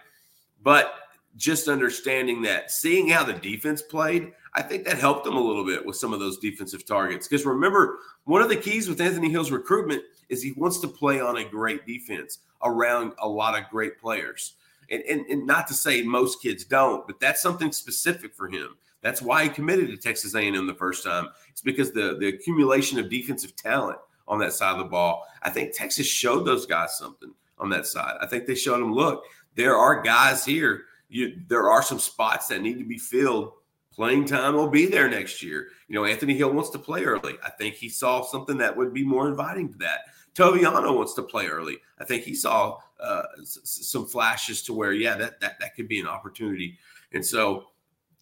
But 0.63 0.93
just 1.36 1.67
understanding 1.67 2.41
that, 2.41 2.72
seeing 2.72 3.10
how 3.10 3.24
the 3.24 3.34
defense 3.34 3.82
played, 3.82 4.34
I 4.56 4.63
think 4.63 4.86
that 4.86 4.98
helped 4.98 5.24
them 5.24 5.36
a 5.36 5.41
little 5.41 5.65
bit 5.65 5.86
with 5.86 5.96
some 5.96 6.13
of 6.13 6.20
those 6.20 6.39
defensive 6.39 6.86
targets. 6.86 7.28
Because 7.28 7.46
remember, 7.46 8.00
one 8.24 8.41
of 8.41 8.50
the 8.50 8.56
keys 8.56 8.89
with 8.89 9.00
Anthony 9.00 9.30
Hill's 9.30 9.52
recruitment 9.52 10.02
is 10.30 10.41
he 10.41 10.54
wants 10.54 10.80
to 10.80 10.88
play 10.88 11.22
on 11.22 11.38
a 11.38 11.48
great 11.48 11.86
defense 11.86 12.39
around 12.63 13.13
a 13.20 13.28
lot 13.28 13.58
of 13.58 13.70
great 13.70 14.00
players. 14.00 14.56
And, 14.89 15.04
and, 15.04 15.26
and 15.28 15.46
not 15.46 15.67
to 15.67 15.74
say 15.74 16.02
most 16.02 16.41
kids 16.41 16.63
don't, 16.63 17.06
but 17.06 17.20
that's 17.20 17.41
something 17.41 17.72
specific 17.72 18.34
for 18.34 18.48
him. 18.48 18.76
That's 19.02 19.22
why 19.22 19.44
he 19.44 19.50
committed 19.50 19.90
to 19.90 19.98
Texas 19.98 20.36
A&M 20.36 20.68
the 20.68 20.74
first 20.74 21.04
time. 21.04 21.30
It's 21.50 21.62
because 21.62 21.92
the 21.92 22.18
the 22.20 22.30
accumulation 22.30 23.00
of 23.00 23.10
defensive 23.10 23.56
talent 23.56 24.00
on 24.28 24.40
that 24.40 24.54
side 24.54 24.74
of 24.74 24.80
the 24.80 24.86
ball. 24.86 25.26
I 25.44 25.50
think 25.50 25.76
Texas 25.76 26.08
showed 26.08 26.46
those 26.46 26.66
guys 26.66 26.98
something 26.98 27.34
on 27.60 27.70
that 27.70 27.88
side. 27.88 28.18
I 28.22 28.28
think 28.28 28.46
they 28.46 28.56
showed 28.56 28.80
them, 28.80 28.94
look, 28.94 29.24
there 29.56 29.76
are 29.76 30.02
guys 30.02 30.46
here. 30.46 30.84
You, 31.10 31.40
there 31.48 31.70
are 31.70 31.82
some 31.82 32.00
spots 32.00 32.48
that 32.48 32.62
need 32.62 32.78
to 32.80 32.86
be 32.86 32.98
filled. 32.98 33.54
Playing 33.94 34.26
time 34.26 34.54
will 34.54 34.68
be 34.68 34.86
there 34.86 35.10
next 35.10 35.42
year. 35.42 35.70
You 35.88 35.96
know, 35.96 36.06
Anthony 36.06 36.36
Hill 36.36 36.52
wants 36.52 36.70
to 36.72 36.80
play 36.80 37.04
early. 37.04 37.34
I 37.44 37.50
think 37.50 37.76
he 37.76 37.90
saw 37.90 38.22
something 38.22 38.58
that 38.58 38.76
would 38.76 38.94
be 38.94 39.04
more 39.04 39.28
inviting 39.28 39.72
to 39.72 39.78
that. 39.80 40.02
Toviano 40.36 40.96
wants 40.96 41.16
to 41.16 41.24
play 41.24 41.48
early. 41.48 41.78
I 41.98 42.04
think 42.04 42.24
he 42.24 42.36
saw 42.36 42.78
uh, 43.00 43.24
s- 43.42 43.60
some 43.64 44.06
flashes 44.06 44.62
to 44.64 44.74
where, 44.74 44.94
yeah, 44.94 45.16
that, 45.16 45.40
that 45.40 45.60
that 45.60 45.76
could 45.76 45.88
be 45.88 46.00
an 46.00 46.06
opportunity. 46.06 46.78
And 47.12 47.26
so 47.26 47.70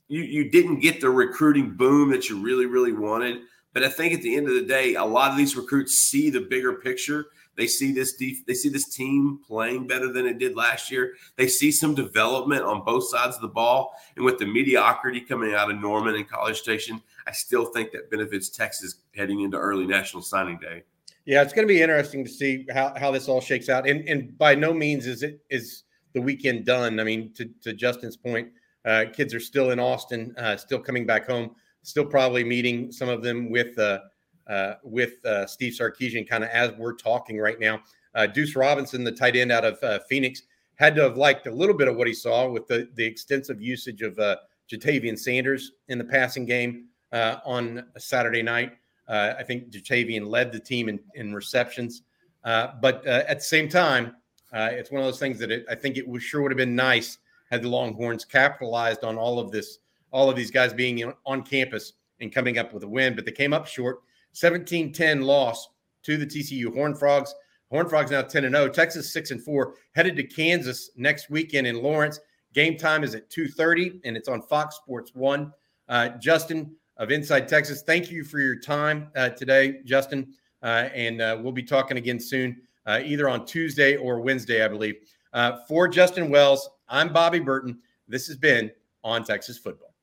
you 0.07 0.21
you 0.21 0.49
didn't 0.49 0.79
get 0.79 1.01
the 1.01 1.09
recruiting 1.09 1.75
boom 1.75 2.11
that 2.11 2.29
you 2.29 2.41
really 2.41 2.65
really 2.65 2.93
wanted. 2.93 3.41
But 3.73 3.83
I 3.83 3.89
think 3.89 4.13
at 4.13 4.21
the 4.21 4.35
end 4.37 4.47
of 4.47 4.53
the 4.55 4.65
day, 4.65 4.95
a 4.95 5.03
lot 5.03 5.31
of 5.31 5.37
these 5.37 5.57
recruits 5.57 5.95
see 5.95 6.29
the 6.29 6.39
bigger 6.39 6.73
picture 6.73 7.27
they 7.55 7.67
see 7.67 7.91
this 7.91 8.15
def- 8.15 8.45
they 8.45 8.53
see 8.53 8.69
this 8.69 8.89
team 8.89 9.39
playing 9.45 9.87
better 9.87 10.11
than 10.11 10.25
it 10.25 10.37
did 10.37 10.55
last 10.55 10.91
year. 10.91 11.13
They 11.37 11.47
see 11.47 11.71
some 11.71 11.95
development 11.95 12.63
on 12.63 12.83
both 12.83 13.07
sides 13.07 13.35
of 13.35 13.41
the 13.41 13.47
ball, 13.47 13.95
and 14.15 14.25
with 14.25 14.39
the 14.39 14.45
mediocrity 14.45 15.21
coming 15.21 15.53
out 15.53 15.71
of 15.71 15.79
Norman 15.79 16.15
and 16.15 16.27
College 16.27 16.57
Station, 16.59 17.01
I 17.27 17.31
still 17.31 17.65
think 17.65 17.91
that 17.91 18.11
benefits 18.11 18.49
Texas 18.49 18.95
heading 19.15 19.41
into 19.41 19.57
early 19.57 19.85
National 19.85 20.21
Signing 20.21 20.57
Day. 20.59 20.83
Yeah, 21.25 21.41
it's 21.41 21.53
going 21.53 21.67
to 21.67 21.73
be 21.73 21.81
interesting 21.81 22.23
to 22.23 22.29
see 22.29 22.67
how, 22.71 22.93
how 22.97 23.11
this 23.11 23.27
all 23.27 23.41
shakes 23.41 23.69
out. 23.69 23.87
And 23.87 24.07
and 24.07 24.37
by 24.37 24.55
no 24.55 24.73
means 24.73 25.07
is 25.07 25.23
it 25.23 25.39
is 25.49 25.83
the 26.13 26.21
weekend 26.21 26.65
done. 26.65 26.99
I 26.99 27.03
mean, 27.03 27.33
to, 27.33 27.49
to 27.61 27.73
Justin's 27.73 28.17
point, 28.17 28.49
uh, 28.85 29.05
kids 29.11 29.33
are 29.33 29.39
still 29.39 29.71
in 29.71 29.79
Austin, 29.79 30.33
uh, 30.37 30.55
still 30.55 30.79
coming 30.79 31.05
back 31.05 31.27
home, 31.27 31.55
still 31.81 32.05
probably 32.05 32.43
meeting 32.43 32.91
some 32.91 33.09
of 33.09 33.23
them 33.23 33.49
with 33.49 33.77
uh, 33.79 33.99
uh, 34.47 34.75
with 34.83 35.25
uh, 35.25 35.45
Steve 35.47 35.73
Sarkisian 35.73 36.27
kind 36.27 36.43
of 36.43 36.49
as 36.51 36.71
we're 36.73 36.93
talking 36.93 37.39
right 37.39 37.59
now. 37.59 37.81
Uh, 38.13 38.27
Deuce 38.27 38.55
Robinson, 38.55 39.03
the 39.03 39.11
tight 39.11 39.35
end 39.35 39.51
out 39.51 39.65
of 39.65 39.81
uh, 39.83 39.99
Phoenix, 40.07 40.43
had 40.75 40.95
to 40.95 41.01
have 41.01 41.17
liked 41.17 41.47
a 41.47 41.51
little 41.51 41.75
bit 41.75 41.87
of 41.87 41.95
what 41.95 42.07
he 42.07 42.13
saw 42.13 42.47
with 42.47 42.67
the, 42.67 42.87
the 42.93 43.03
extensive 43.03 43.61
usage 43.61 44.01
of 44.01 44.17
uh, 44.19 44.37
Ja'Tavion 44.71 45.17
Sanders 45.17 45.71
in 45.87 45.97
the 45.97 46.03
passing 46.03 46.45
game 46.45 46.85
uh, 47.11 47.37
on 47.43 47.85
Saturday 47.97 48.41
night. 48.41 48.73
I 49.07 49.43
think 49.43 49.69
Ja'Tavion 49.69 50.27
led 50.27 50.51
the 50.51 50.59
team 50.59 50.89
in, 50.89 50.99
in 51.15 51.33
receptions. 51.33 52.03
but 52.43 53.05
at 53.05 53.39
the 53.39 53.43
same 53.43 53.67
time, 53.67 54.15
it's 54.53 54.91
one 54.91 55.01
of 55.01 55.07
those 55.07 55.19
things 55.19 55.39
that 55.39 55.51
it, 55.51 55.65
I 55.69 55.75
think 55.75 55.97
it 55.97 56.07
was 56.07 56.23
sure 56.23 56.41
would 56.41 56.51
have 56.51 56.57
been 56.57 56.75
nice 56.75 57.17
had 57.55 57.63
the 57.63 57.69
Longhorns 57.69 58.25
capitalized 58.25 59.05
on 59.05 59.17
all 59.17 59.39
of 59.39 59.49
this, 59.49 59.79
all 60.11 60.29
of 60.29 60.35
these 60.35 60.51
guys 60.51 60.73
being 60.73 61.11
on 61.25 61.41
campus 61.41 61.93
and 62.19 62.33
coming 62.33 62.57
up 62.57 62.73
with 62.73 62.83
a 62.83 62.87
win, 62.87 63.15
but 63.15 63.25
they 63.25 63.31
came 63.31 63.53
up 63.53 63.65
short. 63.65 64.01
17 64.33 64.91
10 64.91 65.21
loss 65.21 65.69
to 66.03 66.17
the 66.17 66.25
TCU 66.25 66.73
Horn 66.73 66.93
Frogs. 66.93 67.33
Horn 67.71 67.87
Frogs 67.87 68.11
now 68.11 68.21
10 68.21 68.43
and 68.43 68.55
0. 68.55 68.69
Texas 68.69 69.11
6 69.13 69.31
and 69.31 69.41
4. 69.41 69.75
Headed 69.93 70.17
to 70.17 70.23
Kansas 70.23 70.91
next 70.97 71.29
weekend 71.29 71.65
in 71.65 71.81
Lawrence. 71.81 72.19
Game 72.53 72.77
time 72.77 73.03
is 73.03 73.15
at 73.15 73.29
2:30 73.29 74.01
and 74.03 74.17
it's 74.17 74.27
on 74.27 74.41
Fox 74.41 74.75
Sports 74.75 75.15
1. 75.15 75.51
Uh, 75.87 76.09
Justin 76.19 76.75
of 76.97 77.11
Inside 77.11 77.47
Texas, 77.47 77.83
thank 77.83 78.11
you 78.11 78.23
for 78.23 78.39
your 78.39 78.59
time 78.59 79.09
uh, 79.15 79.29
today, 79.29 79.79
Justin. 79.85 80.33
Uh, 80.61 80.89
and 80.93 81.21
uh, 81.21 81.37
we'll 81.41 81.51
be 81.51 81.63
talking 81.63 81.97
again 81.97 82.19
soon, 82.19 82.61
uh, 82.85 82.99
either 83.03 83.29
on 83.29 83.45
Tuesday 83.45 83.95
or 83.95 84.19
Wednesday, 84.19 84.63
I 84.63 84.67
believe. 84.67 84.95
Uh, 85.33 85.57
for 85.67 85.87
Justin 85.87 86.29
Wells, 86.29 86.69
I'm 86.87 87.11
Bobby 87.11 87.39
Burton. 87.39 87.79
This 88.07 88.27
has 88.27 88.37
been 88.37 88.71
On 89.03 89.23
Texas 89.23 89.57
Football. 89.57 89.94